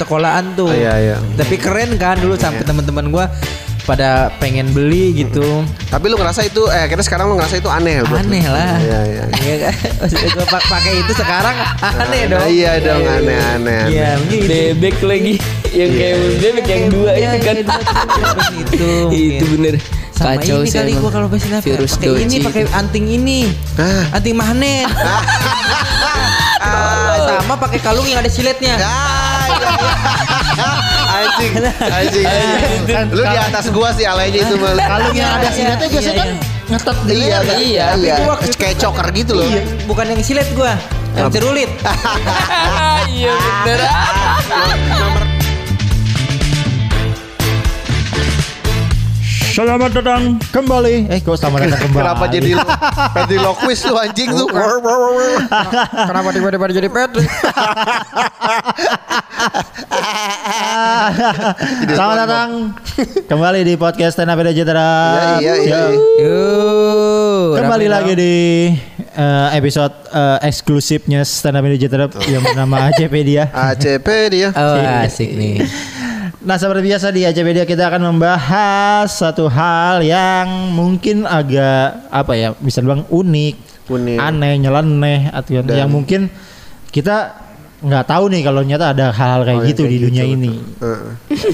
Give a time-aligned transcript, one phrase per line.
[0.00, 0.72] sekolahan tuh.
[0.72, 1.16] Iya, iya.
[1.36, 3.28] Tapi keren kan dulu sampai teman-teman gua
[3.82, 5.64] pada pengen beli gitu.
[5.88, 8.28] Tapi lu ngerasa itu eh kita sekarang lu ngerasa itu aneh buat lu?
[8.28, 8.76] Aneh lah.
[8.78, 9.24] Iya iya.
[9.36, 9.74] Iya kan?
[10.30, 12.44] Gua pak- pakai itu sekarang aneh dong.
[12.46, 13.82] Iya dong aneh-aneh.
[13.88, 14.48] Iya, mungkin itu.
[14.48, 15.34] Bebek lagi
[15.70, 17.56] yang kayak bebek yang dua Iya, itu kan.
[17.56, 17.70] iya,
[18.58, 18.84] itu.
[19.10, 19.74] Itu bener.
[20.10, 21.64] Sama Kacau ini sih kali gua kalau pesin apa?
[21.64, 23.38] Virus pakai ini pakai anting ini.
[23.74, 24.04] Ah.
[24.12, 24.84] Anting magnet.
[26.60, 28.76] Ah, sama pakai kalung yang ada siletnya.
[28.78, 30.70] Ah, iya, iya.
[31.10, 32.26] anjing, anjing.
[33.12, 34.86] Lu di atas gua sih alainya itu malah.
[34.86, 36.22] Kalau yang ada siletnya Iya, biasanya iya.
[36.22, 36.30] kan
[36.70, 37.58] ngetet di Iya, leher.
[37.58, 38.14] iya, iya.
[38.54, 39.46] Kayak choker gitu loh.
[39.46, 40.72] Iya, bukan yang silet gua,
[41.16, 41.70] yang cerulit.
[43.10, 43.32] Iya
[43.66, 43.80] bener.
[49.50, 51.10] Selamat datang kembali.
[51.10, 52.06] Eh, kok selamat datang kembali?
[52.06, 52.62] Kenapa jadi lu
[53.18, 54.46] ventriloquist lu anjing tuh?
[55.90, 57.10] Kenapa tiba-tiba jadi pet?
[61.90, 62.48] Selamat datang
[63.26, 64.90] kembali di podcast Stand Up Ida Citra.
[65.42, 66.38] Iya, iya, iya.
[67.58, 68.22] Kembali lagi dong.
[68.22, 68.34] di
[69.18, 73.50] eh, episode eh, eksklusifnya Stand Up Ida Citra yang bernama ACpedia.
[73.50, 74.54] ACP dia.
[74.54, 75.66] Oh, asik nih.
[76.40, 82.48] Nah seperti biasa di ACpedia kita akan membahas satu hal yang mungkin agak apa ya
[82.56, 83.54] bisa bilang unik,
[83.92, 84.16] Unik.
[84.16, 86.32] aneh, nyeleneh atau yang, Dan- yang mungkin
[86.88, 87.36] kita
[87.80, 90.22] nggak tahu nih kalau ternyata ada hal-hal kayak Oh, yang gitu kayak di gitu, dunia
[90.22, 90.34] betul.
[90.36, 90.52] ini.
[90.80, 91.10] Heeh.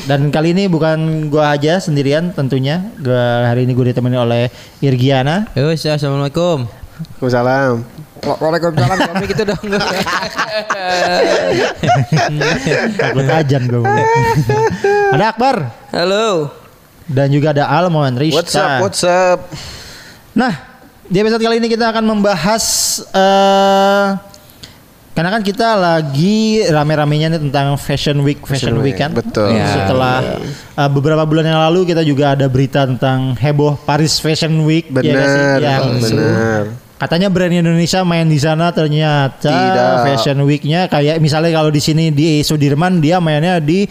[0.07, 0.98] Dan kali ini bukan
[1.31, 2.83] gua aja sendirian tentunya.
[2.98, 4.42] Gua hari ini gue ditemani oleh
[4.79, 5.51] Irgiana.
[5.55, 6.67] Yuk, assalamualaikum.
[6.97, 7.84] Waalaikumsalam.
[8.25, 8.98] Waalaikumsalam.
[9.12, 9.61] Kami gitu dong.
[12.97, 13.80] Takut ajan gue.
[15.12, 15.56] ada Akbar
[15.92, 16.50] Halo.
[17.06, 18.41] dan juga ada Almon Rista.
[18.41, 18.80] What's up?
[18.80, 19.39] What's up?
[20.33, 20.52] Nah,
[21.06, 22.64] di episode kali ini kita akan membahas
[23.12, 24.08] eh
[25.17, 29.17] karena kan kita lagi rame-ramenya nih tentang Fashion Week, Fashion, Fashion Week Week, kan.
[29.17, 29.48] betul.
[29.48, 30.44] Ya, Setelah
[30.77, 35.00] eh, beberapa bulan yang lalu kita juga ada berita tentang heboh Paris Fashion Week ya
[35.00, 35.08] sih?
[35.08, 36.86] Benar, yang benar.
[36.96, 39.96] Katanya brand Indonesia main di sana ternyata Tidak.
[40.08, 43.84] Fashion Week-nya kayak misalnya kalau di sini di Sudirman dia mainnya di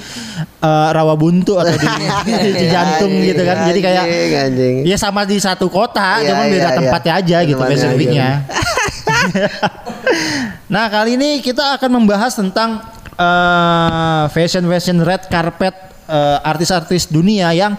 [0.62, 1.88] eh, Rawabuntu atau di,
[2.58, 3.70] di jantung gitu kan.
[3.70, 4.76] Jadi kayak Anjing, anjing.
[4.90, 7.22] Ya sama di satu kota, Iya, cuman beda iya, tempatnya iya.
[7.22, 7.94] aja gitu Tempatnya Fashion.
[8.02, 8.30] Week-nya.
[10.74, 12.82] nah kali ini kita akan membahas tentang
[13.16, 15.76] eh, fashion fashion red carpet
[16.10, 17.78] eh, artis-artis dunia yang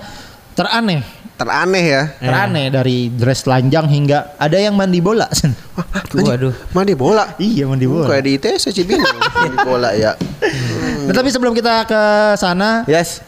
[0.56, 1.04] teraneh,
[1.36, 2.02] Teraneh ya.
[2.16, 5.28] teraneh dari dress telanjang hingga ada yang mandi bola.
[6.16, 6.56] Waduh.
[6.72, 7.36] Mandi bola.
[7.36, 8.08] iya mandi bola.
[8.08, 9.04] Kayak di ITS Cibinong
[9.36, 10.16] mandi bola ya.
[11.04, 12.02] Nah, tapi sebelum kita ke
[12.34, 13.20] sana, Yes.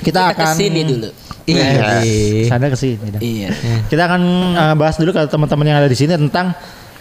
[0.00, 1.10] kita, Kita akan ke sini dulu.
[1.44, 2.00] Iya.
[2.46, 3.06] Sana ke sini.
[3.10, 3.20] dah.
[3.20, 3.48] Iya.
[3.90, 4.22] Kita akan
[4.54, 6.54] uh, bahas dulu ke teman-teman yang ada di sini tentang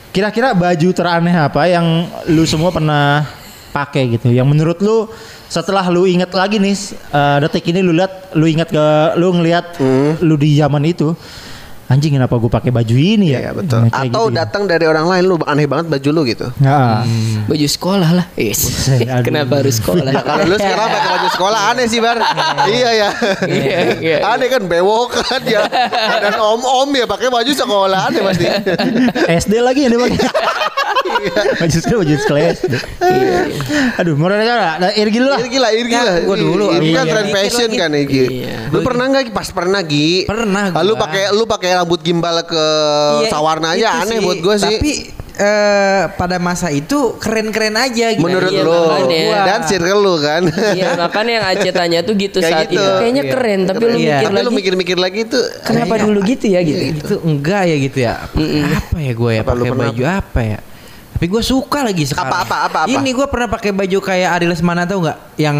[0.09, 1.85] kira-kira baju teraneh apa yang
[2.27, 3.21] lu semua pernah
[3.69, 4.34] pakai gitu.
[4.34, 5.07] Yang menurut lu
[5.50, 6.78] setelah lu inget lagi nih
[7.13, 8.85] uh, detik ini lu lihat lu ingat ke
[9.18, 9.81] lu ngelihat
[10.22, 11.13] lu di zaman itu
[11.89, 13.39] anjing kenapa gue pakai baju ini ya?
[13.41, 13.79] Iya betul.
[13.83, 14.38] Nah, Atau gitu.
[14.38, 16.47] datang dari orang lain lu aneh banget baju lu gitu.
[16.59, 17.01] Nah,
[17.45, 18.25] Baju sekolah lah.
[18.35, 18.88] Yes.
[19.22, 20.05] Kenapa harus sekolah?
[20.05, 22.17] Nah, kalau lu sekarang pakai baju sekolah aneh sih bar.
[22.69, 23.09] iya ya.
[23.44, 24.17] Iya, iya.
[24.23, 25.66] Aneh kan bewok kan ya.
[26.22, 28.45] Dan om-om ya pakai baju sekolah aneh pasti.
[29.41, 30.19] SD lagi yang dia pakai.
[31.57, 32.73] baju sekolah baju sekolah SD.
[33.97, 34.78] Aduh, mau nanya?
[34.78, 35.39] Nah, Irgi dulu lah.
[35.39, 36.16] Irgi lah, Irgi Ya, lah.
[36.22, 36.66] gua dulu.
[36.72, 37.11] Ini kan Iya.
[37.11, 37.79] tren fashion Lagi.
[37.79, 38.23] kan Irgi.
[38.45, 38.55] Iya.
[38.69, 40.09] Lu pernah nggak pas pernah Gi?
[40.25, 42.66] Pernah Ah, Lu pakai lu pakai rambut gimbal ke
[43.22, 44.22] Iya, sawarna aja aneh sih.
[44.22, 44.75] buat gue sih.
[44.75, 44.94] Tapi
[45.35, 48.19] eh, pada masa itu keren-keren aja gitu.
[48.22, 49.40] Menurut Iya, lu makanya.
[49.47, 50.44] dan circle lu kan.
[50.75, 52.75] Iya, makanya yang Aceh tanya tuh gitu Kayak saat gitu.
[52.75, 52.91] itu.
[53.00, 53.31] Kayaknya Iya.
[53.31, 53.95] keren, tapi lu Iya.
[53.95, 54.44] mikir Tapi lagi.
[54.44, 56.81] lu mikir-mikir lagi tuh Kenapa Kayaknya- dulu gitu ya gitu?
[56.91, 58.13] Itu enggak ya gitu ya.
[58.75, 60.59] Apa ya gue ya Apa lu pakai pernah baju apa ya?
[61.09, 62.31] Tapi gue suka lagi sekarang.
[62.31, 62.91] Apa, apa, apa, apa?
[62.91, 65.19] Ini gue pernah pakai baju kayak Adil Lesmana tau nggak?
[65.35, 65.57] Yang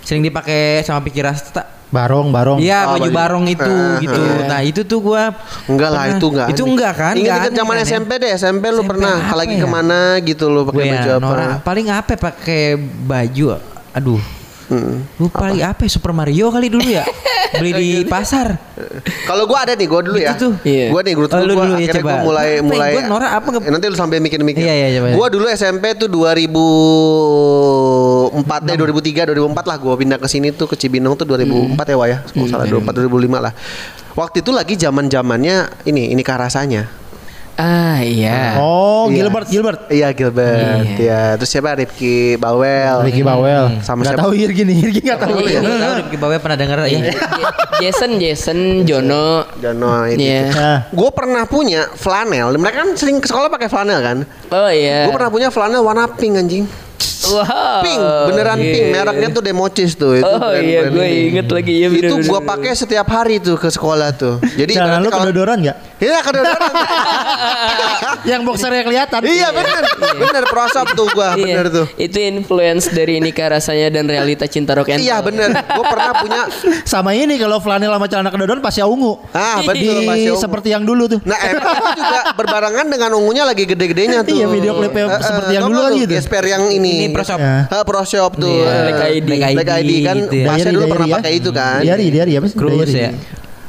[0.00, 1.62] sering dipakai sama Pikir Rasta.
[1.92, 2.56] Barong, barong.
[2.56, 4.16] Iya Oh, baju baju- barong itu Ah, gitu.
[4.18, 4.48] iya.
[4.48, 5.22] Nah itu tuh gue
[5.68, 6.48] Enggak lah itu enggak.
[6.48, 7.14] Itu enggak kan?
[7.14, 7.84] Ingat Nggak ingat aneh zaman kan ya?
[7.86, 9.60] SMP deh, SMP lu SMP pernah apa lagi ya?
[9.60, 11.60] ke mana gitu lu pakai Gue baju ya, apa?
[11.60, 13.44] Paling apa ya pakai baju?
[13.92, 14.41] Aduh.
[14.72, 15.04] Hmm.
[15.20, 17.04] Lupa lagi apa ya Super Mario kali dulu ya
[17.60, 18.56] Beli di pasar
[19.28, 20.32] Kalau gua ada nih, gua dulu ya.
[20.32, 20.52] Itu tuh.
[20.64, 20.88] Iya.
[20.88, 22.08] Gua nih, gua, Oh, lu gua dulu ya, akhirnya coba.
[22.08, 22.90] gua mulai Apa mulai.
[22.96, 24.64] gua Nora apa Eh, Nanti lu sambil mikir-mikir.
[24.64, 25.12] Iya, iya, coba.
[25.12, 30.80] Gua dulu SMP tuh 2004 deh, 2003, 2004 lah gua pindah ke sini tuh ke
[30.80, 32.24] Cibinong tuh 2004 ya, Wah ya.
[32.24, 33.52] Kalau salah 2004 2005 lah.
[34.16, 37.01] Waktu itu lagi zaman-zamannya ini, ini rasanya.
[37.62, 38.58] Ah iya.
[38.58, 39.22] Oh, Iya.
[39.22, 39.80] Gilbert, Gilbert.
[39.86, 40.98] Iya Gilbert, Iya.
[40.98, 41.22] ya.
[41.38, 41.74] Terus siapa?
[41.74, 43.06] Rifki Bawel.
[43.06, 43.78] Ricky Bawel.
[43.80, 44.22] Sama Nggak siapa?
[44.26, 45.36] tahu Irgi nih, Irgi nggak tahu.
[45.42, 45.60] Iya.
[45.60, 47.18] Lu tahu Rifki Bawel pernah denger ya Je-
[47.80, 49.46] Jason, Jason, Jono.
[49.56, 50.18] Jono itu.
[50.18, 50.42] Iya.
[50.50, 52.50] Nah, Gue pernah punya flanel.
[52.52, 54.18] Mereka kan sering ke sekolah pakai flanel kan.
[54.48, 55.06] Oh iya.
[55.06, 56.66] Gue pernah punya flanel warna pink anjing.
[57.24, 57.80] Wow.
[57.80, 58.72] Pink, beneran Iya.
[58.72, 58.86] pink.
[58.92, 60.12] Mereknya tuh Democis tuh.
[60.14, 61.28] Itu Oh brand- iya, brand gue ini.
[61.30, 61.86] inget lagi ya.
[61.88, 62.42] bener, Itu bener.
[62.44, 64.34] pakai setiap hari tuh ke sekolah tuh.
[64.52, 65.76] Jadi Jangan nanti lu kalau kedodoran nggak?
[65.98, 66.70] Iya kedodoran.
[68.24, 69.20] Yang boxernya kelihatan.
[69.24, 69.82] iya bener,
[70.16, 71.86] bener prosop tuh gua, Iya, bener tuh.
[71.96, 76.42] Itu influence dari nikah rasanya dan realita cinta rock and Iya bener, gua pernah punya.
[76.84, 79.18] Sama ini kalau flanel sama celana kedodoran pasti ungu.
[79.32, 80.36] Ah betul Yogo.
[80.36, 81.20] seperti yang dulu tuh.
[81.22, 84.34] Nah emang itu juga berbarengan dengan ungunya lagi gede-gedenya tuh.
[84.34, 86.12] Iya, video klipnya Eh, eh, seperti yang dulu kan gitu.
[86.12, 86.92] Gesper yang ini.
[87.12, 87.38] Ini Pro Shop.
[87.38, 87.56] Ya.
[87.68, 88.56] Ah, Pro Shop tuh.
[88.58, 89.28] Iya, Black ID.
[89.52, 90.46] Black ID kan gitu ya.
[90.48, 91.14] Masnya Diary, dulu pernah ya.
[91.20, 91.80] pakai itu kan.
[91.84, 92.56] Diary, diary apa sih?
[92.56, 92.96] Cruise Diary.
[92.98, 93.10] ya.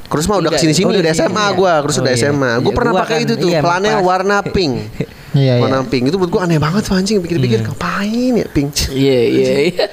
[0.07, 1.73] Terus mah udah ke sini sini oh, udah SMA ya?
[1.81, 2.21] terus Oh, udah iya.
[2.23, 2.51] SMA.
[2.61, 3.81] Gua Ya, pernah pakai kan, itu tuh, iya, pas.
[4.01, 4.73] warna pink.
[5.33, 5.65] Iya, iya.
[5.65, 8.69] Warna pink itu buat gua aneh banget tuh anjing pikir-pikir ngapain ya pink.
[8.93, 9.85] Iya, iya, iya.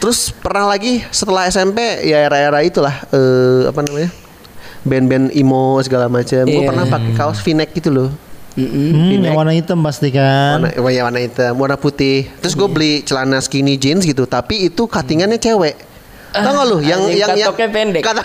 [0.00, 4.08] Terus pernah lagi setelah SMP ya era-era itulah eh apa namanya?
[4.80, 6.48] Band-band emo segala macam.
[6.48, 6.64] Gua Iya.
[6.64, 8.08] pernah pakai kaos V-neck gitu loh.
[8.56, 8.88] Mm-mm.
[8.88, 10.64] Hmm, yang warna hitam pasti kan.
[10.64, 12.24] Warna, warna, warna hitam, warna putih.
[12.40, 15.76] Terus gue beli celana skinny jeans gitu, tapi itu cuttingannya cewek.
[16.32, 18.02] Tahu gak lu yang yang yang katoknya pendek.
[18.02, 18.24] Katok-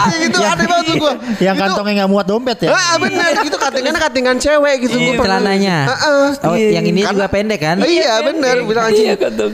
[0.00, 1.12] Anjing itu aneh banget gua.
[1.38, 2.68] Yang Itu- kantongnya nggak muat dompet ya.
[2.70, 5.76] Ah bener gitu cuttingannya cuttingan cewek gitu Iya, Gua pernah- celananya.
[5.86, 6.26] Heeh.
[6.42, 7.76] Oh, yang ini Kan- juga pendek kan?
[7.80, 8.66] Iya bener pendek.
[8.66, 9.06] bilang anjing.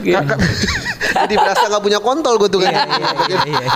[0.03, 0.21] Iya,
[1.17, 2.73] Jadi berasa gak punya kontol gue tuh kan.
[2.73, 3.67] Iya, iya.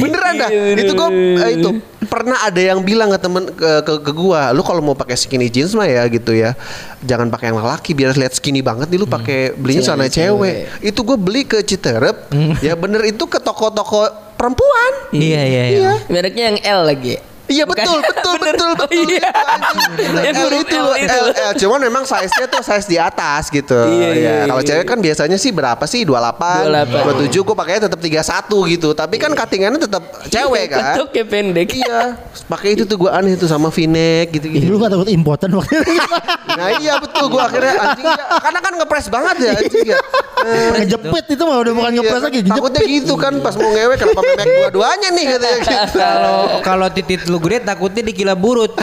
[0.00, 0.48] Beneran dah.
[0.48, 0.80] Iya.
[0.80, 1.08] Itu gue
[1.50, 1.70] itu
[2.10, 5.46] pernah ada yang bilang ke temen ke ke, ke gua, lu kalau mau pakai skinny
[5.46, 6.58] jeans mah ya gitu ya.
[7.06, 10.56] Jangan pakai yang laki biar lihat skinny banget nih lu pakai belinya celana Celana cewek.
[10.82, 12.34] Itu gue beli ke Citerep.
[12.60, 14.92] Ya bener itu ke toko-toko perempuan.
[15.14, 15.78] Iya, iya, iya.
[15.78, 15.92] Iya.
[16.08, 17.14] Mereknya yang L lagi.
[17.50, 19.30] Iya betul betul betul Oh, betul iya.
[20.30, 21.10] Yang L huruf itu L.
[21.10, 21.52] L, L.
[21.58, 23.74] Cuman memang size-nya tuh size di atas gitu.
[23.74, 24.68] Iya, iya, Ya, Kalau iya.
[24.70, 27.34] cewek kan biasanya sih berapa sih 28, 28.
[27.34, 28.88] 27 gue pakainya tetap 31 gitu.
[28.94, 30.94] Tapi kan cuttingannya tetap cewek kan.
[30.94, 31.68] Katoknya pendek.
[31.74, 31.98] Iya,
[32.46, 34.70] pakai itu tuh gue aneh tuh sama V-neck gitu-gitu.
[34.70, 36.14] lu gak takut impoten waktu itu?
[36.54, 38.24] Nah iya betul gue akhirnya anjing ya.
[38.38, 39.98] Karena kan ngepres banget ya anjing ya.
[40.40, 43.94] Eh, ngejepit itu mah udah bukan iya, ngepres lagi, Takutnya gitu kan pas mau ngewe
[43.98, 45.98] kenapa memek dua-duanya nih katanya gitu.
[45.98, 48.76] Kalau kalau titit lu gede takutnya dikira burut.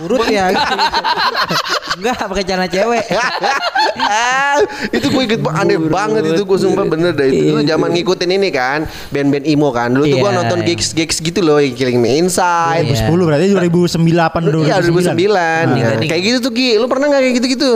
[0.00, 0.50] burut ya.
[0.50, 0.74] gitu.
[2.00, 3.04] Enggak pakai celana cewek.
[4.96, 8.30] itu gue inget banget, aneh banget itu gue sumpah bener dah itu Dulu zaman ngikutin
[8.30, 10.66] ini kan band-band emo kan dulu tuh gue Iya, nonton iya.
[10.72, 15.30] gigs gigs gitu loh yang Killing Me Inside 2010 berarti 2009 Iya 2009 Ding,
[15.76, 16.08] Ya, ding.
[16.10, 17.72] Kayak gitu tuh Gi Lu pernah gak kayak gitu-gitu?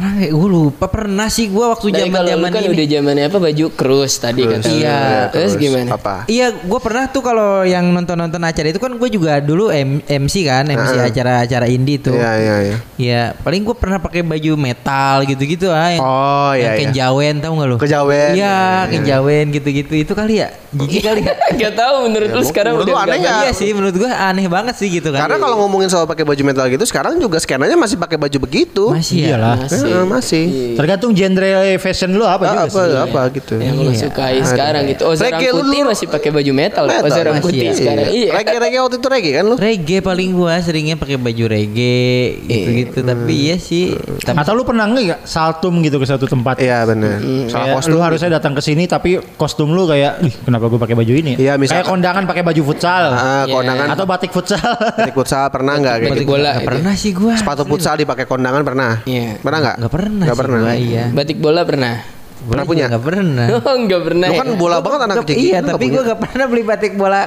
[0.00, 2.72] Pernah kayak gue lupa pernah sih gue waktu lu zaman-zaman kan ini.
[2.72, 4.64] udah zamannya apa baju cruise tadi kan.
[4.64, 5.28] Iya.
[5.28, 5.92] Terus gimana?
[5.92, 6.24] Apa?
[6.24, 10.48] Iya, gue pernah tuh kalau yang nonton-nonton acara itu kan gue juga dulu M- MC
[10.48, 11.04] kan, MC Heeh.
[11.04, 12.16] acara-acara indie tuh.
[12.16, 15.92] Iya iya iya Iya, paling gue pernah pakai baju metal gitu-gitu ah.
[15.92, 16.08] Yang, Oh
[16.50, 17.76] yang iya iya kenjawen tau gak lu?
[17.76, 18.32] Kejawen.
[18.32, 18.88] Iya, Iya, iya.
[18.88, 19.92] kenjawen gitu-gitu.
[19.94, 20.48] Itu kali ya?
[20.70, 21.34] Jijik kali ya?
[21.60, 23.36] Gak tahu menurut lu sekarang menurut udah aneh nggak?
[23.42, 25.28] Iya sih, menurut gue aneh banget sih gitu kan.
[25.28, 28.88] Karena kalau ngomongin soal pakai baju metal gitu Sekarang juga skenanya masih pakai baju begitu
[28.88, 29.36] masih ya.
[29.36, 29.56] Iyalah.
[29.60, 29.89] Masih.
[29.92, 30.44] Eh, Masih
[30.74, 32.96] Tergantung genre fashion lu apa juga Ah, Apa sih.
[32.96, 35.02] apa gitu Yang lu sukai sekarang gitu.
[35.02, 36.84] Oh, Reggae lu Putih masih pakai baju metal.
[36.86, 37.72] Metal, Ozarang masih Putih ya.
[37.72, 38.06] sekarang.
[38.10, 38.28] Iya.
[38.32, 39.54] Reggae-reggae waktu itu reggae kan lu?
[39.56, 42.98] Reggae paling gua seringnya pakai baju reggae gitu-gitu.
[43.02, 43.94] Tapi iya sih.
[44.20, 46.58] Tapi Atau lu pernah nggak saltum gitu ke satu tempat?
[46.58, 50.34] Iya bener Salah Kayak kostum lu harusnya datang ke sini tapi kostum lu kayak, ih
[50.40, 51.32] kenapa gue pakai baju ini?
[51.34, 53.52] Iya, misalkan- Kayak kondangan pakai baju futsal Ah, Iya.
[53.52, 54.60] kondangan atau batik futsal.
[54.96, 56.30] Batik futsal pernah nggak kayak Batik gitu?
[56.30, 56.50] bola.
[56.50, 56.68] Nggak itu.
[56.68, 57.34] pernah sih gua.
[57.34, 58.92] Sepatu futsal dipakai kondangan pernah?
[59.04, 59.40] Iya.
[59.40, 59.76] Pernah nggak?
[59.80, 60.60] Nggak pernah Nggak sih pernah.
[60.60, 61.04] gua, iya.
[61.08, 61.94] Batik bola pernah.
[62.40, 62.84] Pernah punya?
[62.88, 63.46] Nggak pernah.
[63.60, 64.26] Oh, enggak pernah.
[64.28, 64.40] Lu ya?
[64.40, 65.36] kan bola banget anak kecil.
[65.36, 67.22] Iya, nggak tapi gua gak pernah beli batik bola.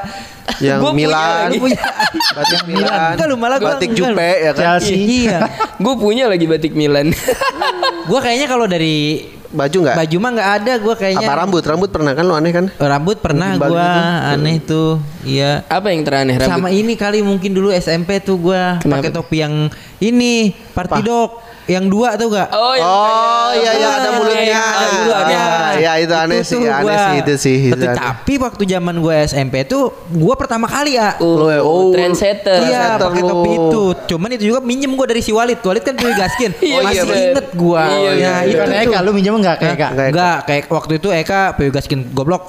[0.60, 1.58] yang Gua punya Milan, lagi.
[1.58, 1.82] punya.
[2.34, 3.90] batik Milan, Enggak lu malah batik.
[3.94, 4.62] Jupe ya kan?
[4.78, 4.96] Chelsea.
[4.98, 5.40] Iya.
[5.84, 7.10] Gue punya lagi batik Milan.
[8.10, 9.96] Gua kayaknya kalau dari Baju nggak?
[10.02, 11.28] baju mah nggak ada gua kayaknya.
[11.30, 11.62] Apa rambut?
[11.62, 12.66] Rambut pernah kan lu aneh kan?
[12.74, 14.34] Rambut pernah gua gitu.
[14.34, 14.92] aneh tuh.
[15.22, 15.62] Iya.
[15.70, 16.58] Apa yang teraneh rambut?
[16.58, 19.06] Sama ini kali mungkin dulu SMP tuh gua Kenapa?
[19.06, 19.70] pakai topi yang
[20.02, 22.52] ini party dog yang dua tuh gak?
[22.52, 24.64] Oh, yang Oh iya iya ada mulutnya.
[25.24, 27.06] Iya, Iya itu aneh sih, tuh aneh gua.
[27.08, 27.58] sih itu sih.
[27.72, 28.44] itu Tapi, aneh.
[28.44, 31.16] waktu zaman gua SMP tuh gua pertama kali ya.
[31.24, 32.68] Oh, ya, oh, trendsetter.
[32.68, 33.84] Iya pakai topi itu.
[34.16, 35.64] Cuman itu juga minjem gua dari si Walid.
[35.64, 36.52] Walid kan pilih gaskin.
[36.64, 37.84] Iya, Masih iya, inget gua.
[37.86, 38.84] Iya, ya iya, itu Bukan tuh.
[38.88, 39.90] Eka, lu minjem enggak kayak Eka?
[40.10, 42.44] Enggak, kayak waktu itu Eka PW Gaskin goblok.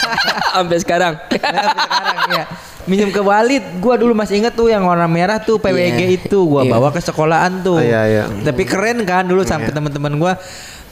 [0.56, 1.14] Sampai sekarang.
[1.20, 2.44] Nah, sampai sekarang ya.
[2.86, 6.16] Minjem ke Walid, gua dulu masih inget tuh yang warna merah tuh PWG Iya.
[6.16, 6.70] itu gua Iya.
[6.70, 7.76] bawa ke sekolahan tuh.
[7.76, 8.24] Oh, iya, iya.
[8.30, 10.38] Tapi keren kan dulu sampai teman-teman gua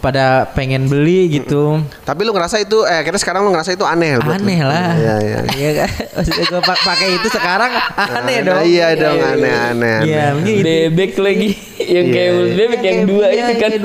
[0.05, 1.81] pada pengen beli gitu.
[2.03, 4.45] Tapi lu ngerasa itu eh akhirnya sekarang lu ngerasa itu aneh buat lu.
[4.45, 4.93] Aneh lah.
[4.93, 5.39] Iya iya.
[5.49, 5.91] Iya kan?
[6.13, 8.61] Maksudnya gua pa- pakai itu sekarang aneh dong.
[8.63, 9.97] Iya dong aneh aneh.
[10.05, 10.29] Iya, aneh.
[10.37, 10.57] mungkin.
[10.61, 11.51] Bebek lagi.
[11.77, 13.71] yang kayak Iya, bebek yang kayak- dua iya, itu kan.
[13.73, 13.85] yang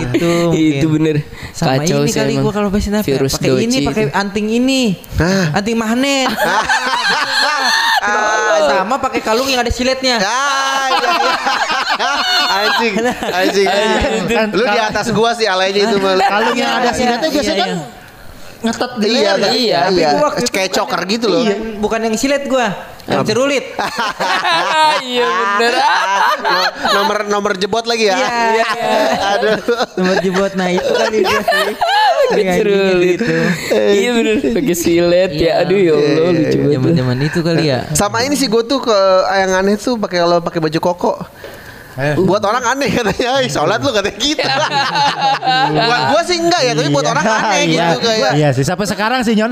[0.04, 1.16] itu, Itu bener.
[1.50, 2.42] Sama Kacau ini sih kali emang.
[2.44, 3.02] gua kalau pesin apa?
[3.02, 3.14] ya?
[3.14, 4.12] Virus Pakai ini, pakai itu.
[4.12, 4.82] anting ini.
[5.16, 5.54] Hah?
[5.54, 6.26] Anting magnet.
[8.00, 10.16] Ah, Sama pakai kalung yang ada siletnya.
[10.18, 11.34] Ah, iya, iya.
[12.50, 12.94] Anjing,
[13.32, 14.24] anjing, anjing.
[14.28, 16.26] Kan Lu di atas gua sih alainya itu malah.
[16.26, 17.70] Kalau yang ada sinetnya Iya, biasanya iya, kan
[18.60, 19.36] ngetet di Iya, leher.
[19.40, 19.50] iya.
[19.50, 20.08] iya, Tapi iya.
[20.12, 21.40] gua waktu itu Kayak coker gitu loh.
[21.40, 22.66] Bukan, bukan yang silet gua,
[23.04, 23.64] yang cerulit.
[25.00, 25.24] Iya
[25.56, 25.72] bener.
[26.44, 28.16] No- nomor nomor jebot lagi ya.
[28.20, 28.68] Iya.
[29.32, 29.56] Aduh.
[29.96, 31.72] Nomor jebot nah itu kali dia sih.
[32.30, 33.16] Cerulit.
[33.16, 33.34] gitu.
[33.72, 34.34] Iya bener.
[34.52, 35.64] Pakai silet ya.
[35.64, 36.76] Aduh ya Allah lucu banget.
[36.76, 37.78] Zaman-zaman itu kali ya.
[37.92, 38.98] Sama ini sih gue tuh ke
[39.32, 41.14] yang aneh tuh pakai kalau pakai baju koko.
[41.98, 42.14] Eh.
[42.22, 44.46] Buat orang aneh katanya, "Ih, sholat lu katanya gitu.
[45.74, 47.86] buat gua sih enggak ya, tapi buat orang aneh iya.
[47.94, 48.32] gitu kayak.
[48.38, 49.50] Iya sih sampai sekarang sih Nyon.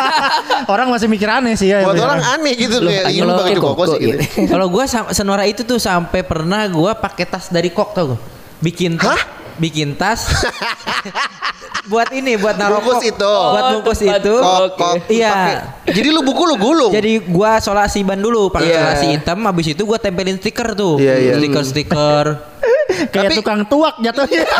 [0.72, 1.86] orang masih mikir aneh sih ya.
[1.86, 2.18] Buat beneran.
[2.18, 4.20] orang aneh gitu Loh, kayak, "Ih, lu kalau pakai baju koko sih gitu.
[4.50, 4.84] Kalau gua
[5.14, 8.18] senora itu tuh sampai pernah gua pakai tas dari kok tau gua.
[8.60, 9.20] Bikin tas, Hah?
[9.60, 10.24] Bikin tas.
[11.90, 13.34] buat ini, buat naruh Bungkus itu.
[13.52, 14.34] Buat bungkus itu.
[14.40, 14.76] Kok, Oke.
[14.76, 14.94] kok.
[15.12, 15.68] Iya.
[15.86, 16.92] Jadi lu buku lu gulung.
[16.92, 18.80] Jadi gua solasi ban dulu, pakai Iya.
[18.80, 20.96] solasi hitam, habis itu gua tempelin stiker tuh.
[20.96, 21.32] Iya, iya.
[21.36, 22.49] Stiker-stiker.
[23.12, 24.44] kayak Tapi- tukang tuak jatuhnya.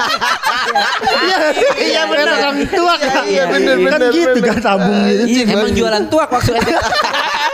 [1.01, 1.39] Iya,
[1.77, 2.99] iya benar tukang tuak.
[3.27, 4.49] Iya, bener, Kan bener, gitu bener.
[4.49, 5.25] kan tabung gitu.
[5.27, 6.63] Iya, emang jualan tuak maksudnya.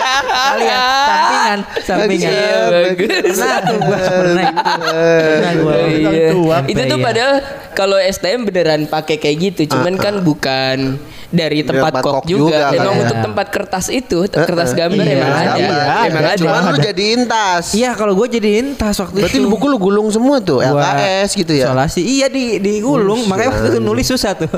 [0.06, 2.32] Kalian sampingan, sampingan.
[2.32, 2.92] Iya.
[3.26, 4.62] Pernah tuh gua pernah itu.
[4.76, 5.74] Pernah gua.
[5.86, 6.28] Iya.
[6.32, 6.62] tuak.
[6.66, 7.04] Itu tuh Iya.
[7.04, 7.34] padahal
[7.72, 12.70] kalau STM beneran pakai kayak gitu, cuman kan bukan dari tempat tempat kok kok juga,
[12.70, 12.76] juga.
[12.78, 13.02] Emang kan.
[13.02, 15.52] untuk tempat kertas itu, kertas gambar Iya, emang ada.
[15.52, 15.68] iya,
[16.06, 16.30] Emang ada.
[16.30, 16.38] ada.
[16.38, 17.64] Cuman lu jadiin tas.
[17.74, 19.42] Iya, kalau gua jadiin tas waktu Berarti itu.
[19.42, 21.66] lu buku lu gulung semua tuh, LKS gitu ya.
[21.70, 22.00] Solasi.
[22.02, 24.50] Iya di digulung, makanya waktu itu nulis susah tuh.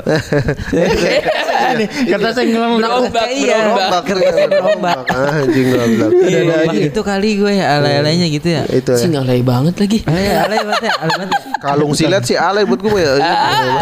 [1.69, 3.57] Ini kertasnya ngeleng Berombak, Iya.
[3.67, 4.03] berombak.
[4.49, 4.97] Berombak.
[5.11, 6.11] Anjing goblok.
[6.25, 6.55] Iya,
[6.87, 8.61] itu kali gue ya alay-alaynya gitu ya.
[8.65, 8.93] Itu.
[8.95, 9.99] Sih alay banget lagi.
[10.05, 11.29] Alay, alay banget ya, alay banget.
[11.29, 11.39] ya.
[11.59, 13.11] Kalung silet sih alay buat gue ya.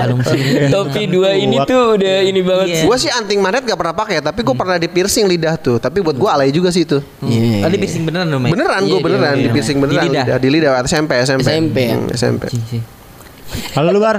[0.02, 0.68] Kalung sini.
[0.68, 2.78] Topi dua ini tuh udah ini banget Iya.
[2.82, 2.86] sih.
[2.90, 5.78] Gue sih anting magnet gak pernah pakai, tapi gue pernah di piercing lidah tuh.
[5.78, 6.98] Tapi buat gue alay juga sih itu.
[7.22, 7.70] Iya.
[7.70, 8.44] Tadi piercing beneran dong?
[8.44, 9.54] Beneran Iya, gue beneran iya, di iya.
[9.54, 10.26] piercing Di beneran lidah?
[10.38, 11.96] di lidah SMP SMP SMP ya?
[11.96, 12.50] Hmm, SMP.
[12.52, 12.82] Iya,
[13.72, 14.18] Kalau lu bar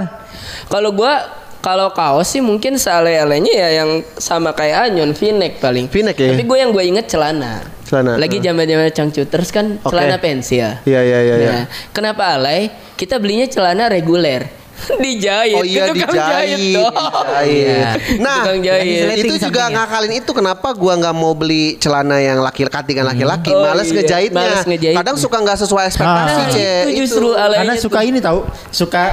[0.71, 5.91] Kalau gua kalau kaos sih mungkin sealay-alaynya ya yang sama kayak Anyon V-neck paling.
[5.91, 6.31] V-neck ya?
[6.31, 7.59] Tapi gue yang gue inget celana.
[7.83, 8.43] Celana, Lagi uh.
[8.47, 9.91] zaman-zaman cangcuters kan Oke.
[9.91, 10.79] celana pensil.
[10.87, 11.35] Iya iya iya.
[11.35, 11.51] iya.
[11.51, 12.71] Nah, kenapa alay?
[12.95, 14.47] Kita belinya celana reguler.
[15.03, 15.55] dijahit.
[15.55, 16.93] Oh iya dijahit, jahit dong.
[16.93, 17.97] dijahit.
[18.17, 19.03] Nah, Tukang jahit.
[19.17, 19.85] Itu juga sampingnya.
[19.85, 23.95] ngakalin itu kenapa gua nggak mau beli celana yang laki-laki katingan laki-laki, Oh, males iya,
[23.95, 24.39] ngejahitnya.
[24.41, 24.99] males ngejahitnya.
[24.99, 26.49] Kadang suka nggak sesuai ekspektasi, Ah.
[26.49, 26.83] Cek.
[26.85, 28.07] itu justru alaynya karena suka tuh.
[28.07, 29.03] ini tahu suka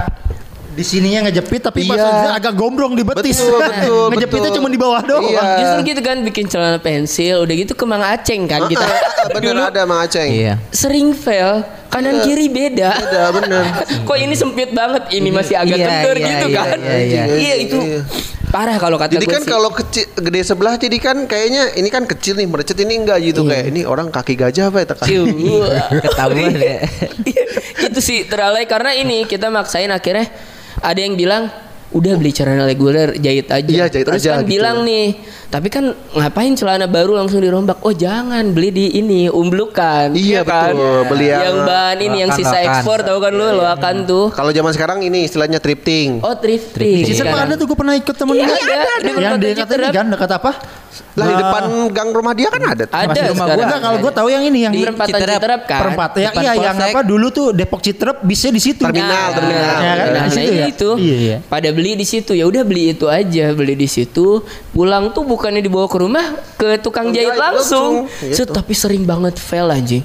[0.71, 2.05] di sininya ngejepit tapi pas Iya.
[2.05, 3.41] ujungnya agak gombrong di betis.
[3.41, 5.25] Betul, betul, Ngejepitnya cuma di bawah doang.
[5.25, 5.45] Iya.
[5.57, 8.85] Justru gitu kan bikin celana pensil, udah gitu ke Mang Aceng kan kita.
[9.27, 10.29] Ah, bener Dulu ada Mang Aceng.
[10.29, 10.55] Iya.
[10.69, 11.65] sering fail,
[11.97, 12.91] kanan kiri beda.
[12.93, 13.65] Beda, bener.
[14.09, 16.79] Kok ini sempit banget, ini masih agak Iya, iya, gitu iya, kan.
[16.79, 17.23] iya, iya.
[17.27, 18.01] Iya itu Iya.
[18.47, 19.51] parah kalau kata Jadi kan sih.
[19.51, 23.43] kalau kecil gede sebelah jadi kan kayaknya ini kan kecil nih merecet ini enggak gitu
[23.43, 24.95] kayak ini orang kaki gajah apa ya.
[26.01, 26.79] Ketahuan ya.
[27.27, 27.43] Iya,
[27.87, 30.31] itu sih teralai karena ini kita maksain akhirnya
[30.79, 31.51] ada yang bilang
[31.97, 33.65] udah beli celana reguler jahit aja.
[33.65, 34.53] Iya, jahit Terus aja kan gitu.
[34.53, 37.81] bilang nih, tapi kan ngapain celana baru langsung dirombak?
[37.81, 40.13] Oh jangan beli di ini umblukan.
[40.13, 40.77] Iya, kan?
[40.77, 41.01] betul.
[41.09, 42.69] Beli yang- yang bahan ini yang Loakan, sisa loakan.
[42.71, 44.27] ekspor tahu kan lu loakan tuh.
[44.31, 46.21] Kalau zaman sekarang ini istilahnya thrifting.
[46.21, 46.77] Oh thrifting.
[46.77, 47.07] Thrifting.
[47.09, 47.49] Season sekarang.
[47.49, 48.55] ada tuh gue pernah ikut temen Iya, gue.
[48.55, 48.81] ada.
[48.97, 50.53] Di Yang dia kata ini kan dekat apa?
[51.17, 51.63] Lah di depan
[51.93, 52.85] gang rumah dia kan ada.
[52.87, 53.67] Ada Masih rumah sekarang.
[53.67, 55.37] Enggak kalau gue tahu yang ini yang di di perempatan Citerap.
[55.41, 55.81] Citerap kan.
[55.83, 58.83] perempat ya Depan iya yang apa dulu tuh Depok Citerep bisa di situ.
[58.85, 59.65] Terminal, Nah, terminal.
[59.65, 60.67] Ya kan, nah, di situ nah, ya?
[60.69, 60.89] itu.
[61.01, 61.37] Iya, iya.
[61.47, 62.33] Pada beli di situ.
[62.37, 64.45] Ya udah beli itu aja, beli di situ.
[64.73, 66.27] Pulang tuh bukannya dibawa ke rumah
[66.57, 68.07] ke tukang jahit langsung.
[68.09, 68.35] langsung.
[68.35, 70.05] Set, tapi sering banget fail anjing.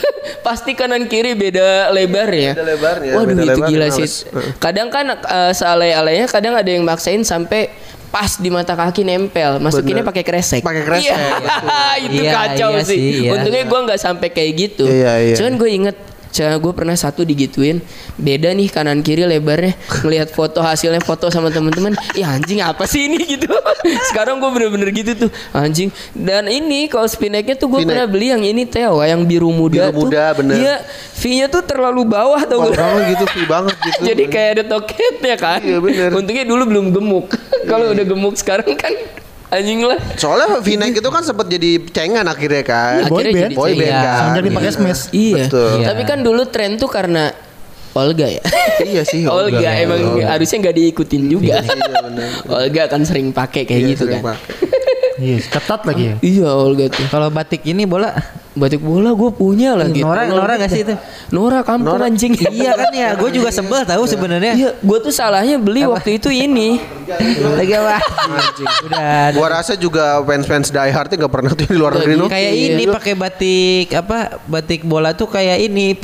[0.46, 2.52] Pasti kanan kiri beda lebar ya.
[2.56, 3.96] Beda lebarnya, Waduh beda itu lebar, gila males.
[3.96, 4.08] sih.
[4.56, 7.72] Kadang kan uh, sealay-alaynya kadang ada yang maksain sampai
[8.10, 9.62] pas di mata kaki nempel.
[9.62, 10.60] Masukinnya pakai kresek.
[10.60, 12.98] Pakai kresek, Iya, itu Iya, kacau iya sih.
[12.98, 13.30] sih, iya.
[13.38, 14.84] Untungnya gue nggak sampai kayak gitu.
[14.84, 15.34] Iya, iya.
[15.38, 15.96] Cuman gue inget
[16.34, 17.82] gue pernah satu digituin.
[18.16, 19.74] Beda nih kanan kiri lebarnya.
[20.02, 21.94] Ngelihat foto hasilnya foto sama temen-temen.
[22.14, 23.50] Ya anjing apa sih ini gitu.
[24.10, 25.30] Sekarang gue bener-bener gitu tuh.
[25.50, 25.90] Anjing.
[26.14, 29.92] Dan ini kalau spineknya tuh gue pernah beli yang ini Teo yang biru muda Biru
[29.92, 29.98] tuh.
[30.06, 30.56] muda, bener.
[30.56, 30.74] iya
[31.20, 34.00] V-nya tuh terlalu bawah tau gak banget gitu, free banget gitu.
[34.08, 35.60] jadi kayak ada toketnya kan.
[35.60, 36.08] Iya, bener.
[36.16, 37.26] untungnya dulu belum gemuk.
[37.68, 38.92] Kalau udah gemuk sekarang kan
[39.50, 42.92] anjing lah Soalnya V-neck itu kan sempat jadi cengan akhirnya kan.
[43.06, 43.44] Boy Akhirnya band.
[43.44, 44.16] jadi Boy band kan.
[44.16, 45.02] Semenjak dipakai smash.
[45.10, 45.44] Iya.
[45.46, 45.70] Betul.
[45.76, 45.86] Iya.
[45.90, 47.24] Tapi kan dulu tren tuh karena
[47.90, 48.38] Olga ya.
[48.80, 49.70] Iya sih, Olga, Olga.
[49.76, 50.24] emang Olga.
[50.30, 51.58] harusnya nggak diikutin juga.
[52.46, 54.38] Olga kan sering pakai kayak Iya, gitu sering kan.
[54.38, 54.54] pakai.
[55.20, 56.14] Iya, ketat lagi ya.
[56.24, 57.04] Iya Olga tuh.
[57.12, 58.16] Kalau batik ini bola
[58.50, 60.02] Batik bola gue punya lagi.
[60.02, 60.94] Nora Nora gak sih itu?
[61.30, 62.34] Nora kampung anjing.
[62.58, 64.58] iya kan ya, gue juga sebel tahu sebenarnya.
[64.58, 66.82] Iya, gue tuh salahnya beli waktu itu ini.
[67.54, 68.02] Lagi apa?
[68.90, 69.30] Udah.
[69.38, 72.26] Gua rasa juga fans-fans Die Hard nggak pernah tuh di luar negeri.
[72.26, 72.66] Kayak Iya.
[72.74, 74.42] ini pakai batik apa?
[74.50, 75.94] Batik bola tuh kayak ini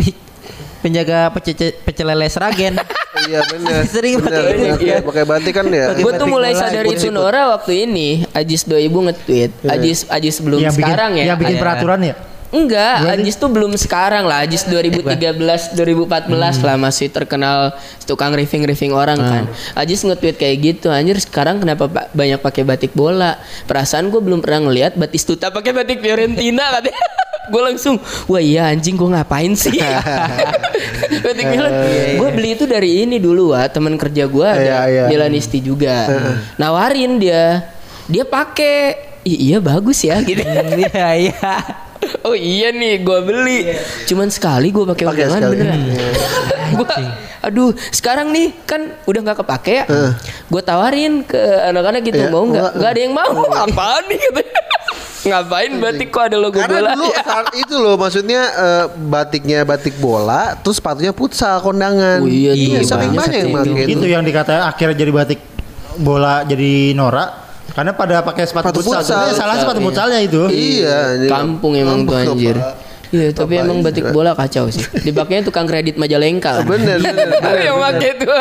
[0.87, 2.79] penjaga pece pecel lele Sragen.
[3.27, 3.81] Iya benar.
[3.93, 4.79] Sering pakai benar.
[4.79, 4.97] Iya.
[5.03, 5.93] Pakai batik kan ya.
[5.93, 10.71] Gue tuh mulai sadar itu Nora waktu ini Ajis 2000 nge-tweet Ajis Ajis sebelum yang
[10.71, 11.63] bikin, sekarang ya yang bikin Iya.
[11.63, 12.15] peraturan ya.
[12.47, 14.47] Enggak, Berarti- Ajis tuh belum sekarang lah.
[14.47, 16.31] Ajis 2013, 2014
[16.63, 17.75] lah masih terkenal
[18.07, 19.45] tukang riffing-riffing orang kan.
[19.75, 20.89] Ajis nge-tweet kayak gitu.
[20.89, 23.35] Anjir, sekarang kenapa pa- banyak pakai batik bola?
[23.67, 27.03] Perasaan gue belum pernah ngeliat Batistuta pakai batik Fiorentina katanya.
[27.47, 29.79] gue langsung, wah iya anjing gue ngapain sih?
[31.23, 31.69] batik bola.
[32.19, 35.05] Gue beli itu dari ini dulu wah, teman kerja gue ada Iya, iya.
[35.07, 36.07] Milanisti juga.
[36.59, 37.71] Nawarin dia.
[38.07, 38.95] Dia pakai
[39.27, 40.43] "Ih, iya bagus ya gitu.
[40.87, 41.51] Iya iya.
[42.23, 43.75] Oh iya nih, gua beli.
[44.07, 45.53] Cuman sekali gua pakai sekali.
[45.53, 45.81] beneran.
[46.79, 46.87] gua,
[47.43, 49.85] aduh, sekarang nih kan udah nggak kepake ya.
[50.47, 52.55] Gua tawarin ke anak-anak gitu Iya, mau nggak?
[52.55, 52.73] enggak.
[52.79, 53.33] Nggak ada yang mau.
[53.53, 54.53] Apaan nih katanya?
[55.27, 56.93] Ngapain batik kok ada logo Karena bola?
[56.95, 57.23] dulu ya?
[57.27, 62.23] saat itu loh maksudnya eh, batiknya batik bola, terus sepatunya futsal kondangan.
[62.23, 65.41] Oh iya, tuh, saking banyak banyak yang pakai Itu yang dikata akhirnya jadi batik
[65.99, 67.46] bola jadi norak
[67.77, 69.05] karena pada pakai sepatu, Sepatu futsal.
[69.05, 69.87] salah Futsal, sepatu iya.
[69.87, 70.43] futsalnya itu.
[70.49, 70.99] Iya.
[71.29, 72.57] Kampung emang tuh Kampung, anjir.
[72.57, 72.75] Pak.
[73.07, 74.83] Iya, tapi Ngapain emang batik bola kacau sih.
[74.99, 76.59] Dipakainya tukang kredit Majalengka.
[76.67, 78.35] Bener, bener, bener, yang pakai tuh.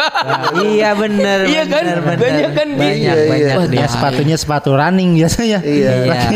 [0.65, 1.39] iya bener.
[1.45, 1.83] Iya kan?
[1.85, 2.17] bener, bener.
[2.17, 3.45] Banyak kan di- banyak Iya, banyak.
[3.45, 3.59] iya.
[3.61, 5.59] Wah, Ya sepatunya sepatu running biasanya.
[5.61, 5.91] Iya.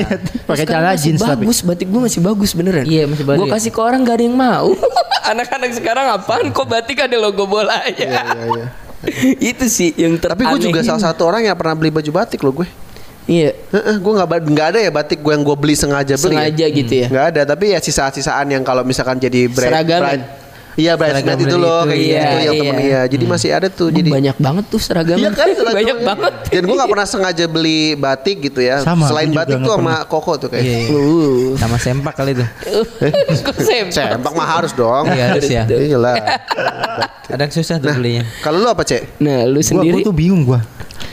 [0.49, 1.41] Pakai- celana jeans tapi.
[1.41, 2.85] bagus, batik gue masih bagus beneran.
[2.85, 3.39] Iya, masih bagus.
[3.39, 4.69] Gue kasih ke orang gak ada yang mau.
[5.25, 7.97] Anak-anak sekarang apaan kok batik ada logo bola aja.
[7.97, 8.65] Iya, iya, iya.
[9.41, 12.61] Itu sih yang Tapi gue juga salah satu orang yang pernah beli baju batik loh
[12.61, 12.67] gue.
[13.29, 13.53] Iya,
[14.01, 16.33] gue nggak nggak ada ya batik gue yang gue beli sengaja beli.
[16.33, 17.07] sengaja gitu ya.
[17.13, 20.23] Nggak ada, tapi ya sisa-sisaan yang kalau misalkan jadi brand, Seragam brand
[20.79, 22.61] Iya bridesmaid Seragam itu brand loh itu, kayak iya, gitu yang iya.
[22.63, 23.01] temen iya.
[23.11, 24.09] Jadi masih ada tuh jadi.
[24.09, 25.17] banyak banget tuh seragam.
[25.19, 25.75] Iya kan seragam.
[25.75, 26.33] banyak banget.
[26.55, 28.75] Dan gue gak pernah sengaja beli batik gitu ya.
[28.79, 30.63] Sama, Selain gue batik nggak tuh sama koko tuh kayak.
[30.63, 30.89] Iya, iya.
[30.95, 31.59] Uh.
[31.59, 32.45] Sama sempak kali itu.
[33.45, 34.07] Kok sempak?
[34.15, 35.05] Sempak mah harus dong.
[35.11, 35.63] Iya harus ya.
[35.67, 36.15] Iya lah.
[37.27, 38.23] Kadang susah tuh belinya.
[38.39, 39.19] Kalau lu apa cek?
[39.19, 40.63] Nah, lu sendiri gua tuh bingung gua.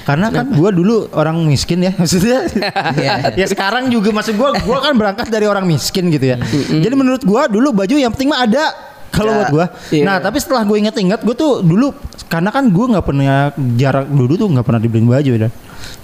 [0.06, 2.46] Karena kan gua dulu orang miskin ya maksudnya.
[2.94, 3.34] Iya.
[3.34, 6.38] ya sekarang juga maksud gua gua kan berangkat dari orang miskin gitu ya.
[6.70, 8.70] Jadi menurut gua dulu baju yang penting mah ada
[9.10, 9.38] kalau Ya.
[9.42, 9.66] buat gua.
[9.90, 10.04] Iya.
[10.06, 11.90] Nah, tapi setelah gue inget-inget gua tuh dulu
[12.30, 15.50] karena kan gua nggak pernah jarak dulu tuh nggak pernah dibeliin baju dan.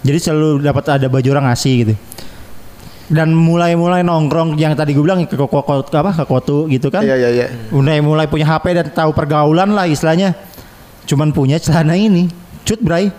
[0.02, 1.94] Jadi selalu dapat ada baju orang ngasih gitu.
[3.12, 7.04] Dan mulai-mulai nongkrong yang tadi gue bilang ke koko apa ke kotu gitu kan.
[7.04, 7.46] Iya iya iya.
[7.68, 10.32] Udah mulai punya HP dan tahu pergaulan lah istilahnya.
[11.04, 12.30] Cuman punya celana ini,
[12.64, 13.12] cut bray.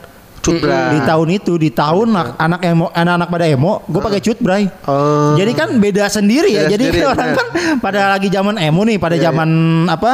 [0.44, 0.92] Cut bray.
[0.92, 4.68] Di tahun itu, di tahun anak anak emo, anak-anak pada emo, gue pakai cut bray.
[4.84, 5.40] Oh.
[5.40, 6.68] Jadi kan beda sendiri ya.
[6.68, 7.40] Beda Jadi sendiri, orang bener.
[7.40, 7.48] kan
[7.80, 9.50] pada lagi zaman emo nih, pada Iya, zaman
[9.88, 10.12] apa?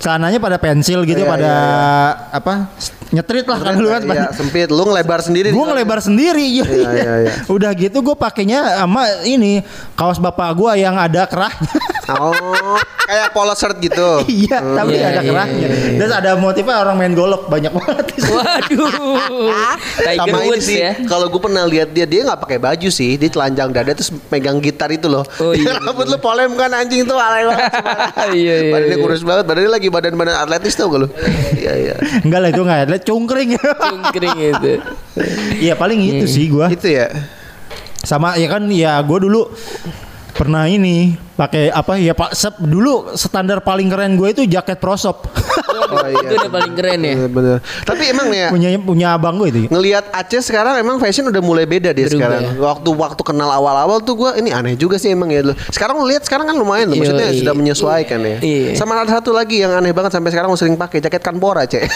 [0.00, 2.72] Celananya pada pensil gitu, Iya, pada iya, apa?
[3.12, 4.00] Nyetrit lah kan dulu kan.
[4.08, 4.68] Iya, sempit.
[4.72, 5.52] Lu ngelebar sendiri.
[5.52, 7.32] Gue ngelebar sendiri, iya, Iya, iya, iya.
[7.52, 9.60] Udah gitu gue pakainya sama ini
[9.92, 11.68] kaos bapak gue yang ada kerahnya.
[12.18, 14.24] Oh, kayak polo shirt gitu.
[14.42, 15.66] iya, tapi Iya, ada iya, kerahnya.
[15.68, 18.06] iya, Dan ada motifnya orang main golok banyak banget.
[18.34, 18.90] Waduh.
[20.16, 20.92] Sama ini Woods sih, ya.
[21.06, 24.58] kalau gue pernah lihat dia, dia nggak pakai baju sih, dia telanjang dada terus megang
[24.58, 25.22] gitar itu loh.
[25.38, 27.70] Oh, iya, Rambut lu polem kan anjing tuh alay banget.
[28.34, 29.04] Iya, iya, Badannya iya.
[29.04, 31.08] kurus banget, badannya lagi badan-badan atletis tau gak lu?
[31.54, 31.94] Iya iya.
[32.22, 33.50] Enggak lah itu enggak ada cungkring.
[33.58, 34.70] Cungkring itu.
[35.60, 36.70] Iya paling itu sih gua.
[36.70, 37.10] Itu ya.
[38.00, 39.42] Sama ya kan ya gua dulu
[40.40, 45.28] pernah ini pakai apa ya Pak sep, dulu standar paling keren gue itu jaket prosop.
[45.80, 47.14] Oh Itu udah paling keren ya.
[47.16, 47.58] Bener, bener.
[47.82, 49.58] Tapi emang nih ya, punya punya abang gue itu.
[49.66, 52.40] ngelihat Aceh sekarang emang fashion udah mulai beda dia Berubah sekarang.
[52.42, 52.52] ya.
[52.58, 55.52] Waktu waktu kenal awal-awal tuh gua ini aneh juga sih emang ya lu.
[55.68, 57.58] Sekarang lu lihat sekarang kan lumayan loh, maksudnya Iya, sudah iya.
[57.58, 58.36] menyesuaikan ya.
[58.40, 58.70] Iya.
[58.74, 61.82] Sama ada satu lagi yang aneh banget sampai sekarang gue sering pakai jaket kanbora, Cek.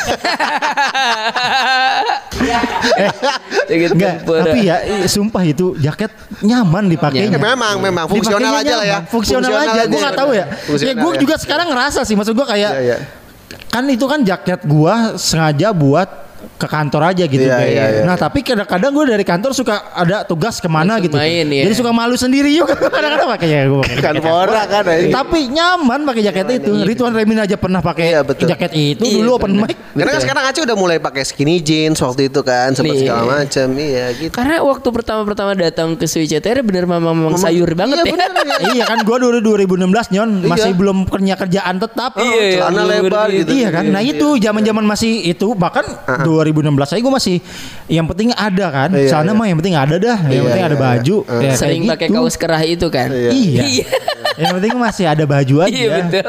[3.64, 7.32] Jaket Enggak, tapi ya eh, sumpah itu jaket nyaman dipakainya.
[7.32, 8.98] Ya, memang memang fungsional aja lah ya.
[9.00, 9.82] nyaman, Fungsional, aja.
[9.86, 10.44] Gue nggak tahu ya.
[10.62, 11.18] Fungsional ya gue ya.
[11.20, 12.14] juga sekarang ngerasa sih.
[12.14, 12.98] Maksud gue kayak Iya, iya.
[13.68, 16.23] Kan itu kan jaket gua sengaja buat
[16.64, 17.70] ke kantor aja gitu Iya, kayak.
[17.70, 18.02] iya, iya.
[18.02, 21.16] Nah tapi kadang-kadang gue dari kantor suka ada tugas ke mana Langsung gitu.
[21.16, 21.62] main, ya.
[21.62, 23.84] Jadi suka malu sendiri juga kadang-kadang pakainya gue.
[23.98, 24.82] Kanbora kan.
[24.86, 25.12] ya.
[25.12, 26.72] Tapi nyaman pakai jaket itu.
[26.80, 28.46] Ridwan Remin aja pernah pakai Iya, betul.
[28.46, 29.68] jaket itu dulu open bener.
[29.68, 29.76] mic.
[29.94, 33.66] Karena kan sekarang Aceh udah mulai pakai skinny jeans waktu itu kan, sempat segala macam.
[33.74, 34.32] Iya gitu.
[34.32, 38.12] Karena waktu pertama-pertama datang ke Sui CTR bener memang, memang sayur banget iya, ya.
[38.12, 38.56] bener, iya.
[38.74, 40.76] iya kan gua dulu 2016 nyon masih Iya.
[40.76, 42.12] belum kerja kerjaan tetap.
[42.16, 43.50] Iya, iya, celana lebar gitu.
[43.50, 45.84] Iya kan, nah itu zaman-zaman masih itu bahkan
[46.54, 47.36] 2016 saya gue masih
[47.86, 49.36] yang penting ada kan, Iya, sana iya.
[49.36, 51.42] mah yang penting ada dah, yang Iya, penting ada iya, baju, iya.
[51.42, 52.16] Ya, Sering pakai gitu.
[52.16, 53.08] kaos kerah itu kan.
[53.10, 53.30] Iya.
[53.66, 53.84] Iya,
[54.34, 55.70] yang penting masih ada baju aja.
[55.70, 56.24] Iya betul.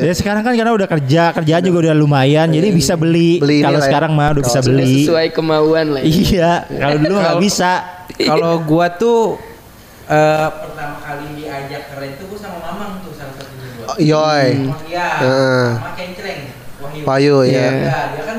[0.00, 3.38] Ya sekarang kan karena udah kerja, kerjaan juga udah lumayan, jadi bisa beli.
[3.38, 3.84] Beli Kalau ya.
[3.84, 5.04] sekarang mah udah bisa beli.
[5.04, 6.00] sesuai kemauan lah.
[6.00, 6.08] ya.
[6.08, 7.72] Iya, kalau dulu nggak bisa.
[8.16, 9.40] Kalau gua tuh
[10.10, 13.86] eh, pertama kali diajak keren tuh gua sama Mamang tuh salah satunya gua.
[13.88, 14.48] Oh, Yoi.
[14.86, 15.08] Iya.
[15.18, 15.66] Heeh.
[15.72, 16.40] Sama Kencreng.
[16.80, 17.02] Wahyu.
[17.04, 17.50] Wahyu ya.
[17.50, 17.66] Iya.
[17.80, 18.29] Ya, dia kan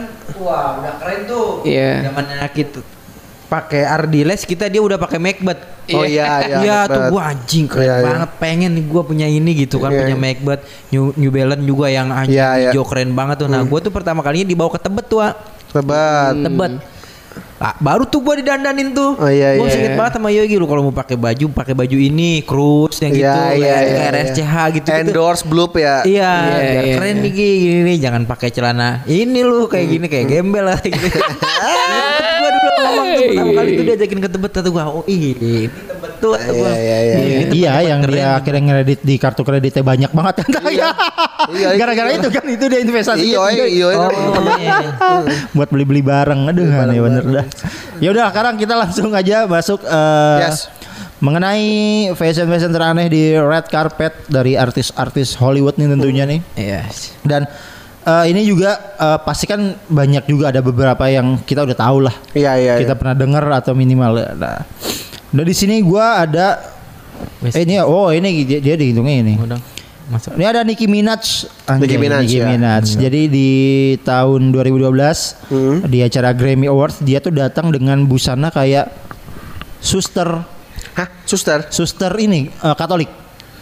[0.52, 1.48] wah udah keren tuh.
[1.64, 2.12] Iya.
[2.12, 2.80] Zamannya kita
[3.48, 5.60] pakai Ardiles kita dia udah pakai Macbeth.
[5.92, 6.58] Oh iya iya.
[6.64, 7.12] Iya tuh Macbeth.
[7.12, 8.06] gua anjing keren Iya, iya.
[8.08, 10.24] banget pengen nih gua punya ini gitu kan Iya, punya iya.
[10.24, 10.62] Macbeth
[10.92, 12.72] New, New Balance juga yang anjing Iya, iya.
[12.72, 13.48] hijau keren banget tuh.
[13.52, 15.36] Nah, gua tuh pertama kalinya dibawa ke Tebet tuh, Wak.
[15.72, 16.34] Hebat.
[16.36, 16.72] Tebet.
[17.62, 19.14] Ah, baru tuh gua didandanin tuh.
[19.16, 19.78] Oh, iya, Gua iya.
[19.78, 23.22] inget banget sama Yogi lu kalau mau pakai baju pakai baju ini cruise yang gitu
[23.22, 24.88] Iya, iya, kayak iya, RSCH gitu.
[24.90, 26.02] Endorse Bloop ya.
[26.02, 27.24] Iya, Iya, iya, keren iya.
[27.24, 30.98] nih Gi, gini nih, jangan pakai celana ini lu kayak gini kayak gembel lah gitu.
[32.42, 35.70] gua dulu ngomong tuh pertama kali itu diajakin ke Tebet kata gua, oh ini
[36.22, 36.70] tuh kata gua.
[36.70, 37.16] Iya, iya, iya.
[37.18, 38.14] Ini Tebet Iya, tempat yang keren.
[38.14, 40.50] dia akhirnya ngedit di kartu kreditnya banyak banget kan.
[40.70, 40.88] Iya,
[41.76, 43.26] Gara-gara itu kan itu dia investasi.
[43.26, 43.86] Iya, iya, iya.
[43.92, 44.12] Oh,
[44.56, 44.78] iya.
[45.58, 46.40] buat beli-beli barang.
[46.48, 47.46] Aduh, aneh bener dah.
[47.98, 50.70] Ya udah, sekarang kita langsung aja masuk eh, Yes.
[51.18, 51.66] mengenai
[52.14, 56.40] fashion-fashion teraneh di red carpet dari artis-artis Hollywood nih tentunya nih.
[56.56, 57.14] Yes.
[57.22, 57.46] Dan
[58.02, 62.16] eh, ini juga eh, pasti kan banyak juga ada beberapa yang kita udah tahu lah.
[62.34, 62.74] Iya, iya.
[62.78, 64.34] kita pernah dengar atau minimal.
[64.34, 64.66] Nah,
[65.32, 66.60] nah di sini gua ada
[67.44, 69.34] eh, ini oh ini dia, dia dihitungnya ini.
[69.40, 69.60] Udah
[70.12, 70.36] masuk.
[70.36, 71.48] Ini ada Nicki Minaj.
[71.64, 72.44] Anjay, Nicki Minaj, ya.
[72.44, 72.86] Minaj.
[73.00, 73.50] Jadi di
[74.04, 75.84] tahun 2012 Hmm.
[75.88, 78.92] di acara Grammy Awards dia tuh datang dengan busana kayak
[79.80, 80.44] suster
[80.92, 81.64] Hah, suster?
[81.72, 83.08] suster ini eh, Katolik.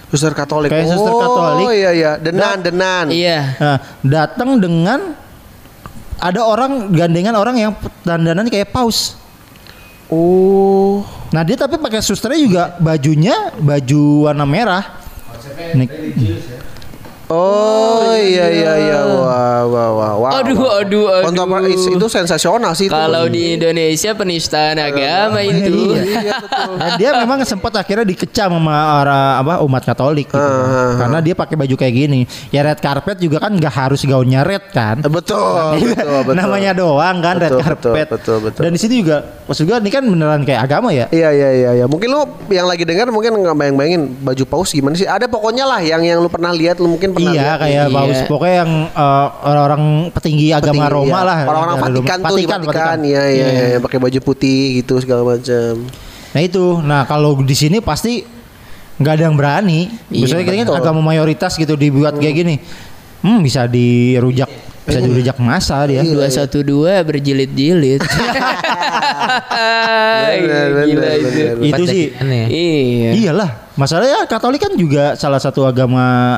[0.09, 0.73] Suster Katolik.
[0.73, 1.65] Kayak oh, suster Katolik.
[1.77, 3.05] iya iya, denan denan.
[3.13, 3.39] Iya.
[3.61, 5.13] Nah, datang dengan
[6.17, 9.18] ada orang gandengan orang yang dandanan kayak paus.
[10.09, 11.05] Oh.
[11.29, 14.83] Nah dia tapi pakai susternya juga bajunya baju warna merah.
[15.77, 16.17] Nik-
[17.29, 20.31] Oh iya iya iya wah wah wah wah.
[20.41, 21.29] Aduh, aduh, aduh.
[21.29, 22.97] Kontrover- itu, itu sensasional sih itu.
[22.97, 25.93] Kalau di Indonesia penistaan agama itu.
[25.93, 26.33] Iya.
[26.73, 30.41] Dan dia memang sempat akhirnya dikecam sama orang apa umat Katolik gitu.
[30.41, 32.25] Ah, Karena dia pakai baju kayak gini.
[32.49, 35.05] Ya red carpet juga kan nggak harus gaunnya red kan.
[35.05, 36.33] Betul, betul, betul.
[36.33, 38.05] Namanya doang kan red Betul, carpet.
[38.09, 38.61] betul, betul, betul.
[38.65, 41.05] Dan di sini juga maksud gua ini kan beneran kayak agama ya.
[41.13, 41.85] Iya iya iya iya.
[41.85, 45.05] Mungkin lu yang lagi dengar mungkin nggak bayang-bayangin baju paus gimana sih?
[45.05, 47.57] Ada pokoknya lah yang yang lu pernah lihat lu mungkin pernah Iya lihat.
[47.59, 47.95] kayak Iya.
[47.95, 49.83] paus pokoknya yang eh, orang-orang
[50.15, 51.21] petinggi agama Petinggi, Roma iya.
[51.27, 51.37] lah.
[51.43, 51.85] Orang-orang Roma.
[51.85, 55.73] Vatikan tuh di Vatikan, iya iya iya, yang pakai baju putih gitu segala macam.
[56.29, 58.21] Nah itu, nah kalau di sini pasti
[58.99, 59.79] nggak ada yang berani.
[60.07, 62.55] Iya, Misalnya kita kan agama mayoritas gitu dibuat kayak gini,
[63.23, 64.47] hmm bisa dirujak,
[64.89, 66.01] bisa dirujak masa dia.
[66.01, 68.01] Dua satu dua berjilid-jilid.
[70.29, 71.09] Benar, Gila
[71.61, 71.83] itu.
[71.85, 72.45] sih, Aneh.
[72.49, 73.11] Iya.
[73.15, 73.51] iyalah.
[73.79, 76.35] Masalahnya Katolik kan juga salah satu agama,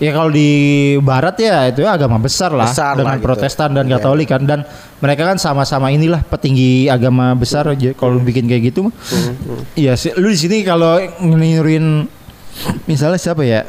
[0.00, 0.48] ya kalau di
[0.96, 3.26] Barat ya itu ya agama besar lah Besar dengan lah gitu.
[3.28, 4.00] Protestan dan Iya.
[4.00, 4.64] Katolik kan, dan
[4.96, 7.68] mereka kan sama-sama inilah petinggi agama besar.
[7.68, 7.92] aja.
[7.92, 8.94] Kalau bikin kayak gitu, mah,
[9.76, 10.16] iya sih.
[10.16, 12.08] Lu di sini kalau niruin
[12.88, 13.68] misalnya siapa ya?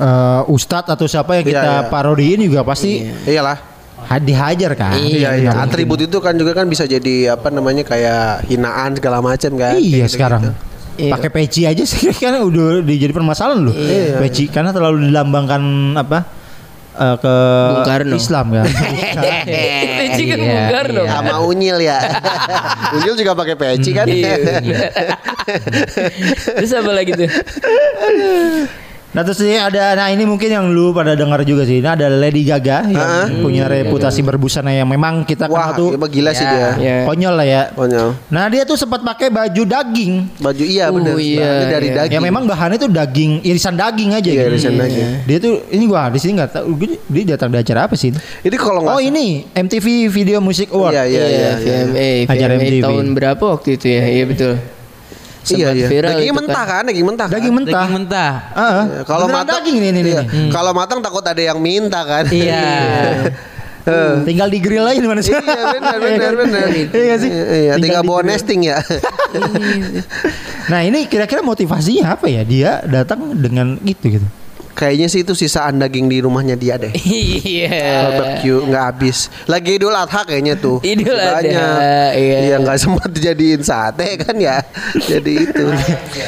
[0.00, 1.88] Eh Ustadz atau siapa yang Iya, kita iya.
[1.88, 3.58] parodiin juga pasti Iyalah.
[4.02, 4.96] ha- dihajar kan.
[4.96, 5.52] Iya iya.
[5.52, 5.68] Mungkin.
[5.68, 9.76] Atribut itu kan juga kan bisa jadi apa namanya kayak hinaan segala macam kan.
[9.76, 10.42] Iya Kayak sekarang.
[10.42, 10.68] gitu-gitu.
[11.00, 11.10] Iya.
[11.10, 13.72] Pakai peci aja sih kan udah dijadi permasalahan loh.
[13.72, 14.16] Iya.
[14.18, 15.62] Peci karena terlalu dilambangkan
[15.96, 16.20] apa?
[16.90, 17.34] eh, ke
[17.70, 18.14] Bung Karno.
[18.14, 18.66] Islam kan.
[20.00, 21.02] Peci kan Iya, Bung Karno.
[21.02, 21.12] iya.
[21.14, 21.98] Sama unyil ya.
[22.96, 24.04] unyil juga pakai peci kan.
[24.04, 24.36] Iya.
[26.52, 27.28] Terus apa lagi tuh?
[29.10, 31.78] Nah terus ini ada, nah ini mungkin yang lu pada dengar juga sih.
[31.78, 36.06] Ini ada Lady Gaga yang punya reputasi berbusana yang memang kita Wah, kenal tuh emang
[36.06, 36.70] gila sih dia.
[36.76, 36.96] Ya.
[37.04, 37.62] konyol lah ya.
[37.72, 38.14] Konyol.
[38.28, 40.12] Nah dia tuh sempat pakai baju daging.
[40.38, 41.14] Baju iya Uh, benar.
[41.16, 41.96] iya, Bahannya dari iya.
[41.98, 42.14] daging.
[42.14, 44.48] Ya memang bahannya tuh daging, irisan daging aja Iya, gitu.
[44.48, 45.08] irisan daging.
[45.24, 46.68] Dia tuh ini gua di sini nggak tahu
[47.08, 48.14] dia datang di acara apa sih?
[48.14, 50.94] Ini kalau Oh ini MTV Video Music Award.
[50.94, 52.82] Iya, iya, Iya, iya, VMA, Acara VMA MTV.
[52.86, 54.02] tahun berapa waktu itu ya?
[54.06, 54.54] Iya betul.
[55.40, 55.88] Iya Sempat iya.
[55.88, 57.26] viral Dagingnya itu mentah kan, daging mentah.
[57.26, 57.34] kan?
[57.34, 57.72] Daging mentah.
[57.80, 58.32] Daging mentah.
[58.52, 60.22] Ah, Iya, Kalau matang daging ini nih, nih, iya.
[60.22, 60.50] nih.
[60.52, 62.24] Kalau matang takut ada yang minta kan.
[62.28, 62.68] Iya.
[64.22, 65.32] Tinggal di grill aja di mana sih?
[65.32, 66.66] Iya benar benar benar.
[66.70, 67.30] Iya nggak sih?
[67.30, 68.78] Iya, tinggal Tinggal bawa nesting ya.
[70.68, 72.44] Nah ini kira-kira motivasinya apa ya?
[72.44, 74.26] Dia datang dengan gitu gitu.
[74.80, 76.88] Kayaknya sih itu sisaan daging di rumahnya dia deh.
[76.96, 78.08] Iya.
[78.16, 79.28] Barbecue nggak habis.
[79.44, 80.80] Lagi Idul Adha kayaknya tuh.
[80.80, 82.10] Idul Adha, Banyak.
[82.16, 82.38] iya.
[82.48, 84.64] Iya nggak sempat dijadiin sate kan ya.
[84.96, 85.64] Jadi itu.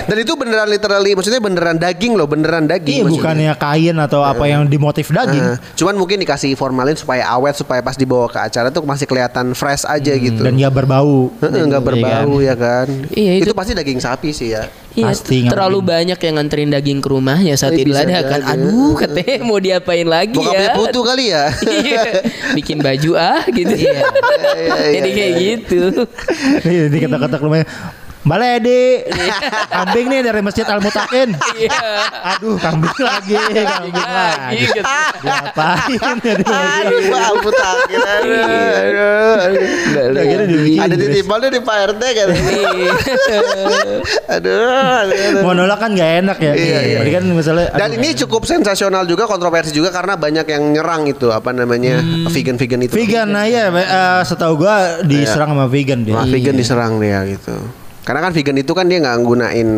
[0.05, 3.01] Dan itu beneran literally maksudnya beneran daging loh, beneran daging.
[3.01, 3.23] Iya maksudnya.
[3.25, 5.41] bukannya kain atau apa yang dimotif daging.
[5.41, 9.57] Nah, cuman mungkin dikasih formalin supaya awet supaya pas dibawa ke acara tuh masih kelihatan
[9.57, 10.45] fresh aja gitu.
[10.45, 11.33] Dan nggak berbau.
[11.41, 12.87] Heeh, nggak Iya berbau ya kan.
[13.09, 14.69] Iya, itu, itu- pasti daging sapi sih ya.
[14.93, 15.93] Iya, Pasti terlalu mungkin.
[15.95, 18.41] banyak yang nganterin daging ke rumahnya saat Eh, Idul Adha kan.
[18.45, 18.61] jadi.
[18.61, 20.77] Aduh, katanya mau diapain lagi Bokapnya ya?
[20.77, 21.45] putu kali ya.
[21.83, 22.03] Iya.
[22.53, 23.73] Bikin baju ah gitu.
[23.73, 24.05] iya,
[24.95, 25.41] Jadi iya, kayak iya.
[25.57, 25.81] gitu.
[26.63, 27.67] Iya, di kata-kata rumahnya.
[28.23, 29.03] Mbak Ledi,
[29.67, 31.35] kambing nih dari Masjid Al Mutakin.
[31.59, 31.79] Iya.
[32.39, 33.99] Aduh, kambing lagi, kambing lagi.
[33.99, 34.83] Lagi gitu.
[35.27, 36.87] Diapain ya di masjid?
[36.87, 37.99] Aduh, Pak mutakin.
[37.99, 41.11] Aduh, aduh, dibikin Ada Inggris.
[41.19, 42.29] titipannya di Pak RT kan.
[44.39, 44.71] Aduh,
[45.03, 45.43] aduh.
[45.43, 46.55] Mau nolak kan gak enak ya.
[46.55, 46.99] Iya, iya.
[47.03, 51.35] Jadi kan misalnya Dan ini cukup sensasional juga kontroversi juga karena banyak yang nyerang itu
[51.35, 51.99] apa namanya
[52.31, 52.95] vegan-vegan itu.
[52.95, 56.23] vegan nah ya eh, setahu gua diserang sama vegan dia.
[56.23, 57.82] Vegan diserang dia gitu.
[58.03, 59.69] Karena kan vegan itu kan dia nggak nggunain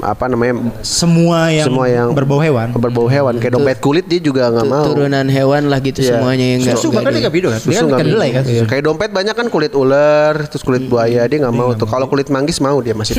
[0.00, 2.74] apa namanya Semua yang, Semua yang- berbau hewan.
[2.74, 4.82] berbau hewan kayak dompet kulit dia juga nggak mau.
[4.84, 6.10] Turunan hewan lah gitu Iya.
[6.12, 6.74] semuanya yang enggak.
[6.74, 7.60] Susu bahkan dia gak video kan.
[7.60, 8.42] Dia Susu kan nggak kedelai kan.
[8.42, 8.64] bisa.
[8.66, 11.86] Kayak dompet banyak kan kulit ular, terus kulit buaya dia nggak mau tuh.
[11.86, 13.14] Kalau kulit manggis mau dia masih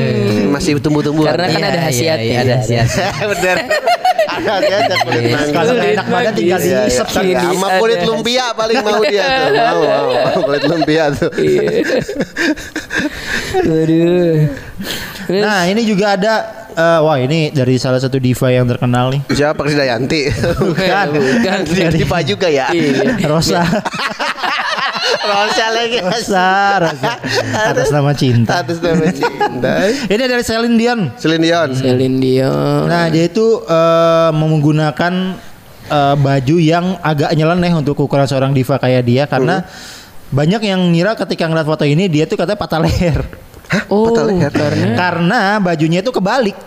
[0.54, 1.26] masih tumbuh-tumbuh.
[1.26, 2.22] Karena kan Iya, ada iya, khasiatnya.
[2.24, 2.86] iya, ada khasiat.
[3.34, 3.56] Bener.
[4.42, 5.50] Ada kulit manggis.
[5.54, 6.70] Kalau nggak Kulit enak badan tinggal manggis.
[6.70, 7.24] Iya, kan.
[7.24, 7.38] iya.
[7.54, 9.54] Sama kulit lumpia paling mau dia tuh.
[9.64, 10.42] Mau, mau, mau.
[10.44, 11.30] kulit lumpia tuh.
[13.64, 14.50] Aduh.
[15.24, 16.34] Terus, Nah ini juga ada
[16.74, 19.22] eh, wah ini dari salah satu diva yang terkenal nih.
[19.32, 20.20] Siapa Krisdayanti?
[20.60, 21.06] Bukan.
[21.16, 21.58] bukan.
[21.94, 22.68] Diva juga ya.
[22.74, 23.24] Iya.
[23.30, 23.62] Rosa.
[25.20, 25.98] Rosa lagi.
[25.98, 26.48] Rosa,
[26.80, 27.12] Rosa.
[27.64, 28.50] Atas nama cinta.
[28.58, 29.72] Atas nama cinta.
[30.04, 31.00] Ini dari Celine Dion.
[31.14, 31.70] Celine Dion.
[31.72, 32.84] Celine Dion.
[32.86, 35.14] Nah dia itu eh, menggunakan
[35.86, 39.64] eh, baju yang agak nyeleneh untuk ukuran seorang diva kayak dia karena
[40.26, 43.22] banyak yang ngira ketika ngeliat foto ini dia tuh katanya patah leher
[43.86, 44.50] oh, patah leher.
[44.50, 46.58] karena karena bajunya itu kebalik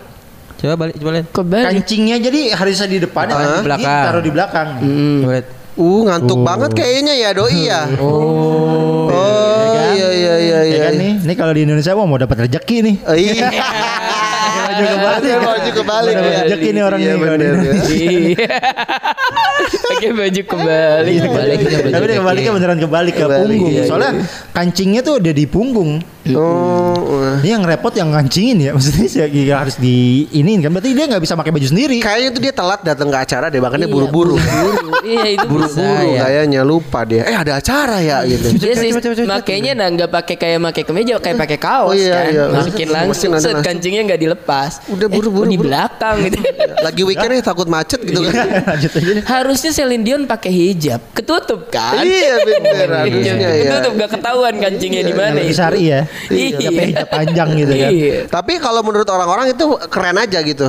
[0.56, 1.26] Coba balik, coba lihat.
[1.30, 1.66] kebalik.
[1.70, 4.02] kancingnya jadi harusnya di depan Ah, di belakang.
[4.08, 5.18] taruh di belakang Hmm.
[5.20, 5.46] Coba lihat.
[5.78, 7.86] Uh ngantuk banget kayaknya ya doi ya.
[8.02, 9.06] Oh.
[9.08, 9.94] Oh kan?
[9.94, 10.78] iya iya iya ya iya.
[10.84, 13.46] kan nih ini kalau di Indonesia wah mau dapat rezeki nih Oh, iya.
[14.68, 16.42] baju kebalik Baju kebalik Mau dapat ya.
[16.44, 17.72] rezeki nih orang Iya, nih bener, ya.
[17.88, 18.46] Iya.
[19.88, 21.10] Pakai baju kebalik.
[21.10, 21.58] Iya, kebalik.
[21.88, 24.10] tapi dia kebaliknya beneran kebalik ke Kebalik, punggung iya, soalnya
[24.52, 25.90] kancingnya tuh udah di punggung
[26.36, 27.38] Oh.
[27.40, 31.06] Ini yang repot yang ngancingin ya Maksudnya sih ya harus di iniin kan Berarti dia
[31.06, 33.94] nggak bisa pakai baju sendiri Kayaknya tuh dia telat datang ke acara deh, makanya Iya,
[33.94, 34.36] buru-buru.
[34.36, 34.90] buru-buru.
[35.08, 35.46] Iya itu.
[35.46, 36.20] Buru-buru ya.
[36.20, 37.22] kayaknya lupa dia.
[37.24, 38.58] Eh ada acara ya gitu.
[38.58, 38.90] Dia sih
[39.24, 42.24] makainya nah nggak pakai kayak pakai kemeja kayak pakai kaos Oh, iya, kan.
[42.28, 42.44] iya.
[42.50, 43.64] Masukin langsung set langsung.
[43.64, 44.72] kancingnya nggak dilepas.
[44.90, 46.38] Udah Eh, buru-buru, oh, di belakang gitu.
[46.86, 48.34] Lagi weekend ya takut macet gitu kan.
[48.34, 52.02] Deh Harusnya Celine Dion pakai hijab, ketutup kan?
[52.02, 53.48] Iya bener harusnya ya.
[53.64, 55.38] Ketutup gak ketahuan kancingnya di mana.
[55.48, 56.58] Syari ya Iya.
[56.58, 58.14] Hijab panjang gitu kan Iya.
[58.26, 60.68] Tapi kalau menurut orang-orang itu keren aja gitu.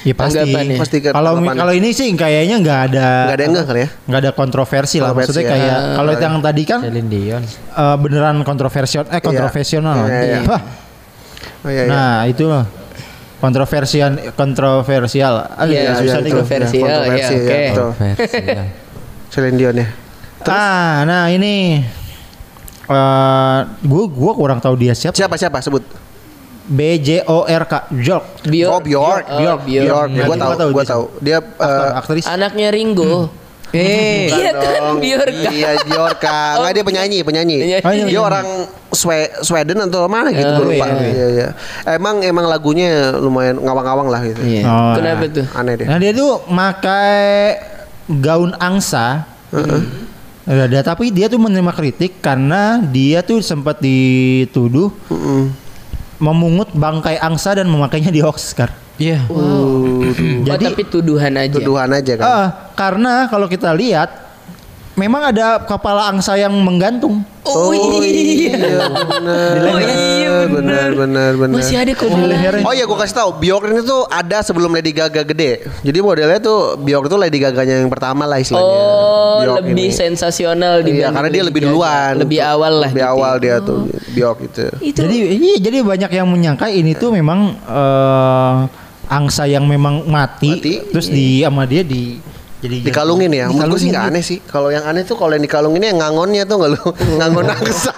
[0.00, 0.76] Ya pasti Tanggapannya.
[0.78, 3.88] Pasti Kalau kalau ini sih kayaknya nggak ada Nggak ada yang nggak kali ya?
[4.06, 5.52] nggak ada kontroversi lah Kontroversi maksudnya ya.
[5.52, 7.42] kayak kalau yang tadi kan Celine Dion.
[7.44, 10.38] eh, beneran kontroversial eh kontroversional Iya, iya.
[10.44, 10.62] Wah,
[11.58, 11.90] Oh iya iya.
[11.90, 12.62] nah itu loh
[13.36, 16.38] kontroversial kontroversial ah, Iya, ya, susah nih gua.
[16.40, 16.76] kontroversi.
[16.78, 18.48] Kontroversial, kontroversi ya, oke.
[18.48, 18.64] ya.
[19.28, 19.86] Celine Dion ya.
[20.46, 21.82] ah nah ini
[22.88, 25.84] eh gue gua kurang tahu dia siapa Siapa siapa sebut?
[26.64, 28.72] B J O R K Bjork Bjork.
[28.72, 29.24] Oh Bjork.
[29.24, 29.60] Oh, Bjork.
[29.64, 30.08] Bjork.
[30.10, 30.16] Hmm.
[30.18, 31.04] Gua Gua tahu, tahu gua dia tahu.
[31.18, 33.32] Dia aktor, eh, aktris Anaknya Ringo.
[33.68, 34.96] Eh, Iya kan dong.
[35.00, 35.48] Bjorka.
[35.48, 36.40] Iya Bjorka.
[36.56, 37.56] Enggak dia penyanyi, penyanyi.
[37.60, 37.84] Penyanyi.
[37.84, 38.20] Oh, iya, Dia iya.
[38.20, 38.46] orang
[38.88, 40.86] Swe- Sweden atau mana gitu Oh, gua lupa.
[40.88, 41.04] iya.
[41.04, 41.48] Iya iya.
[41.84, 44.40] Emang emang lagunya lumayan ngawang-ngawang lah gitu.
[44.40, 44.64] Iya.
[44.64, 45.36] Oh, Kenapa nah.
[45.36, 45.46] tuh?
[45.52, 45.86] Aneh deh.
[45.88, 47.60] Nah dia tuh makai
[48.08, 49.28] gaun angsa.
[50.48, 54.88] Ada tapi dia tuh menerima kritik karena dia tuh sempat dituduh
[56.16, 58.72] memungut bangkai angsa dan memakainya di Oscar.
[58.98, 59.28] Iya.
[59.30, 60.02] Oh,
[60.42, 61.54] Jadi tapi tuduhan aja.
[61.54, 62.24] Tuduhan aja kan.
[62.26, 64.10] ah, karena kalau kita lihat
[64.98, 67.22] memang ada kepala angsa yang menggantung.
[67.48, 68.84] Oh, iya.
[69.08, 69.54] benar.
[69.64, 71.56] Oh iya benar benar benar.
[71.56, 72.60] Masih ada kok Di lehernya.
[72.66, 75.64] Oh iya gue kasih tahu Bjork ini tuh ada sebelum Lady Gaga gede.
[75.80, 78.68] Jadi modelnya tuh Bjork tuh Lady Gaganya yang pertama lah istilahnya.
[78.68, 79.96] Oh, Bjork lebih ini.
[79.96, 82.12] sensasional Iya, dibanding karena dia lebih duluan.
[82.20, 82.90] Lebih awal lah.
[82.92, 83.14] Lebih gitu.
[83.16, 83.80] awal dia tuh
[84.12, 84.66] Bjork itu.
[84.84, 88.56] Itu Jadi iya, jadi banyak yang menyangka ini tuh memang eh,
[89.08, 92.20] angsa yang memang mati, Mati, terus di sama dia di
[92.58, 93.46] jadi Dikalungin ya.
[93.46, 94.10] Menurut gue sih nggak dia.
[94.10, 94.38] aneh sih.
[94.42, 96.82] Kalau yang aneh tuh kalau yang dikalungin yang ngangonnya tuh nggak lu
[97.18, 97.94] ngangon angsa.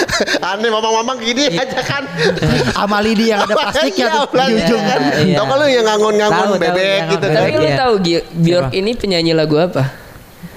[0.54, 2.06] aneh mamang-mamang gini aja kan.
[2.76, 5.00] sama lidi yang ada plastiknya Iya, tuh di ujung kan.
[5.18, 5.36] Iya.
[5.36, 7.38] Tau kan lu yang ngangon-ngangon bebek gitu kan.
[7.40, 7.76] Tapi lu Iya.
[7.76, 7.94] tahu
[8.36, 10.03] Bjork ini penyanyi lagu apa?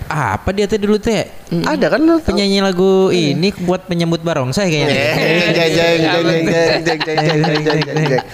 [0.08, 1.28] apa dia teh dulu teh?
[1.52, 1.64] Mm.
[1.68, 4.96] Ada kan penyanyi lagu ini buat menyambut barongsai kayaknya.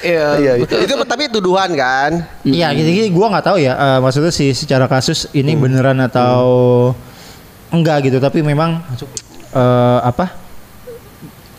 [0.05, 0.53] Iya.
[0.61, 2.25] Itu tapi tuduhan kan?
[2.45, 3.73] Iya, gitu-gitu gua nggak tahu ya.
[3.73, 6.93] Uh, maksudnya sih secara kasus ini beneran atau
[7.73, 8.85] enggak gitu, tapi memang
[9.57, 10.42] uh, apa?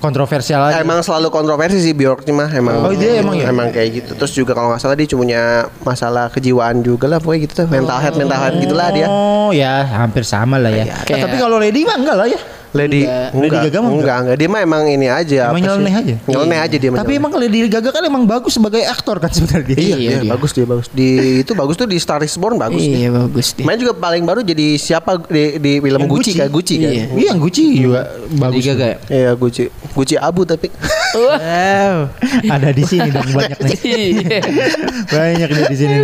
[0.04, 0.84] Kontroversial aja.
[0.84, 2.84] Emang selalu kontroversi sih Bjork mah emang.
[2.84, 3.48] Oh, dia emang ya?
[3.48, 4.10] Emang kayak gitu.
[4.12, 5.42] Terus juga kalau nggak salah dia cuma punya
[5.80, 7.66] masalah kejiwaan juga lah pokoknya gitu tuh.
[7.72, 9.06] Mental health, mental health gitulah dia.
[9.08, 10.84] Oh, ya hampir sama lah ya.
[11.08, 12.40] Kayak- tapi kalau Lady mah enggak lah ya.
[12.74, 13.30] Lady Enggak.
[13.30, 15.36] enggak, Lady Gaga mah enggak, enggak, Dia mah emang ini aja.
[15.40, 15.64] Emang apa sih?
[15.64, 16.14] nyeleneh aja?
[16.26, 16.88] Nyeleneh aja dia.
[16.90, 19.72] mah Tapi emang Lady Gaga kan emang bagus sebagai aktor kan sebenarnya.
[19.72, 20.28] Iya, Iya, iya, dia.
[20.28, 20.86] bagus dia bagus.
[20.90, 21.06] Di
[21.40, 22.76] itu bagus tuh di Star is Born bagus.
[22.76, 22.92] dia.
[23.00, 23.62] Iya bagus deh.
[23.62, 26.36] Main juga paling baru jadi siapa di, di film Yang Gucci, Gucci.
[26.36, 26.46] kan?
[26.50, 26.90] Gucci kan?
[26.90, 27.04] Iya.
[27.08, 28.00] Iya, yang Gucci juga
[28.34, 28.54] bagus.
[28.58, 28.96] Lady Gaga ya?
[29.08, 29.62] Iya Gucci.
[29.94, 30.68] Gucci abu tapi.
[31.14, 31.38] Wah.
[31.54, 32.10] Wow.
[32.50, 33.78] Ada di sini dong banyak nih.
[33.94, 34.38] Iya.
[35.06, 35.94] Banyak nih di sini.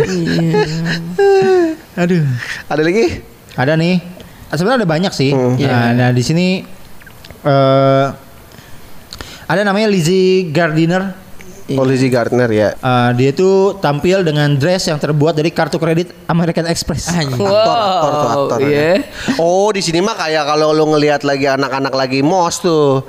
[1.97, 2.23] Aduh.
[2.65, 3.21] Ada lagi?
[3.53, 4.20] Ada nih.
[4.51, 5.31] Sebenarnya ada banyak sih.
[5.31, 5.55] Hmm.
[5.55, 6.63] Nah, nah, di sini
[7.41, 8.07] eh
[9.51, 11.19] ada namanya Lizzie Gardiner.
[11.71, 12.75] Oh Lizzie Gardner ya.
[12.75, 17.07] Eh, dia itu tampil dengan dress yang terbuat dari kartu kredit American Express.
[17.07, 17.39] Anjing.
[17.39, 18.59] Aktor, aktor aktor.
[18.63, 19.07] Iya.
[19.39, 23.03] Oh, di sini mah kayak kalau lu ngelihat lagi anak-anak lagi mos tuh.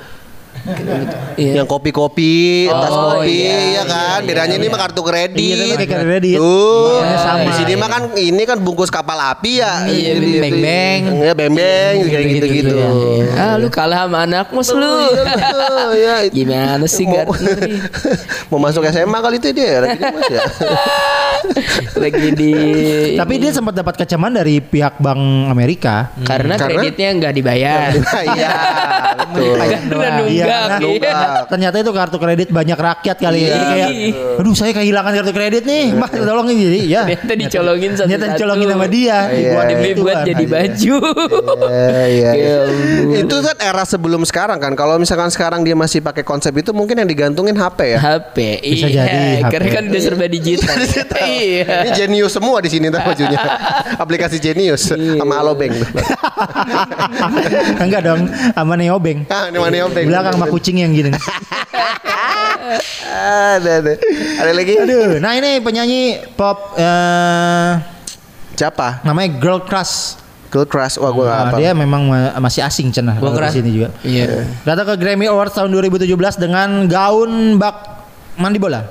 [1.34, 1.52] Iya.
[1.58, 2.34] Yang kopi-kopi,
[2.68, 4.18] tas Oh, kopi iya, ya kan.
[4.22, 5.34] Bedanya ini mah kartu kredit.
[5.36, 6.36] Iya, itu pakai kartu kredit.
[6.38, 7.42] Tuh, Iya, sama.
[7.42, 9.72] di sini mah kan ini kan bungkus kapal api ya.
[9.84, 11.02] Iya, Jadi beng itu- beng.
[11.18, 12.76] Iya, beng-beng kayak gitu-gitu.
[13.34, 14.94] Ah lu kalah sama anakmu lu.
[15.98, 16.16] Ya.
[16.36, 17.26] Gimana sih nih?
[18.50, 20.42] Mau masuk SMA kali itu dia lagi di Mas ya.
[21.98, 22.52] Lagi di
[23.18, 26.14] Tapi dia sempat dapat kecaman dari pihak Bank Amerika.
[26.22, 27.90] karena, Karena- kreditnya nggak dibayar.
[28.28, 28.50] Iya,
[29.18, 29.56] betul.
[29.58, 30.46] Karena nunggak.
[30.52, 31.42] Iya, karena iya.
[31.48, 33.46] Ternyata itu kartu kredit banyak rakyat kali ya.
[33.46, 33.52] Iya.
[33.52, 33.90] Jadi kayak,
[34.40, 37.02] aduh saya kehilangan kartu kredit nih, mbak tolongin jadi ya.
[37.08, 38.08] Ternyata dicolongin satu-satu.
[38.08, 39.18] Ternyata dicolongin sama dia.
[39.32, 40.26] Iya, Dibuat Demi itu buat kan.
[40.28, 40.96] jadi baju.
[41.72, 42.30] Iya, iya.
[42.36, 42.58] Ya.
[43.22, 44.72] Itu kan era sebelum sekarang kan.
[44.76, 47.98] Kalau misalkan sekarang dia masih pakai konsep itu mungkin yang digantungin HP ya.
[48.00, 48.36] HP.
[48.60, 49.04] Bisa iya.
[49.04, 49.52] jadi HP.
[49.52, 50.76] Karena kan udah serba digital.
[51.24, 51.64] iya.
[51.86, 53.40] Ini Genius semua di sini tuh bajunya.
[54.02, 55.72] Aplikasi Genius sama Alobank.
[57.78, 58.20] Enggak dong,
[58.54, 59.28] sama Neobeng.
[59.30, 60.06] Ah, Alobank?
[60.08, 61.10] Belakang sama kucing yang gini.
[63.04, 63.92] Ada, ada.
[64.38, 64.74] Ada lagi?
[64.76, 66.02] Aduh, nah ini penyanyi
[66.32, 67.70] pop eh
[68.52, 69.02] Siapa?
[69.02, 70.18] namanya Girl Crush.
[70.48, 70.96] Girl Crush.
[70.96, 71.56] Wah, gue Nah, apa.
[71.56, 73.54] dia memang ma- masih asing cenah Girl Crush.
[73.54, 73.88] sini juga.
[74.02, 74.44] Iya.
[74.62, 77.76] Datang ke Grammy Awards tahun 2017 dengan gaun bak
[78.36, 78.84] mandi bola.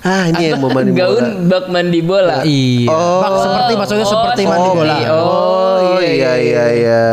[0.00, 1.00] Ah, ini yang mau mandi bola.
[1.02, 2.36] Gaun bak mandi bola.
[2.44, 2.88] Iya.
[2.88, 3.20] Oh.
[3.20, 4.94] Bak seperti maksudnya Oh, seperti oh, mandi bola.
[4.94, 5.08] iya.
[5.10, 7.04] Oh, Oh, iya, iya, iya.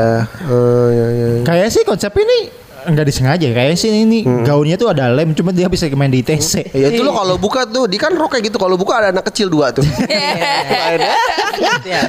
[0.48, 1.28] Oh, iya, iya.
[1.44, 3.48] Kayak sih konsep ini enggak disengaja.
[3.52, 6.74] Kayak sih ini gaunnya tuh ada lem, cuma dia bisa main di ITC.
[6.74, 8.58] Ya itu lo kalau buka tuh, di kan rok kayak gitu.
[8.58, 9.86] Kalau buka ada anak kecil dua tuh.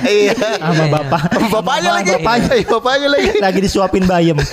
[0.06, 0.32] Iya.
[0.60, 1.22] Sama bapak.
[1.50, 2.12] Bapaknya lagi.
[2.14, 3.28] Bapaknya Iya, Bapaknya lagi.
[3.40, 4.36] lagi disuapin bayem.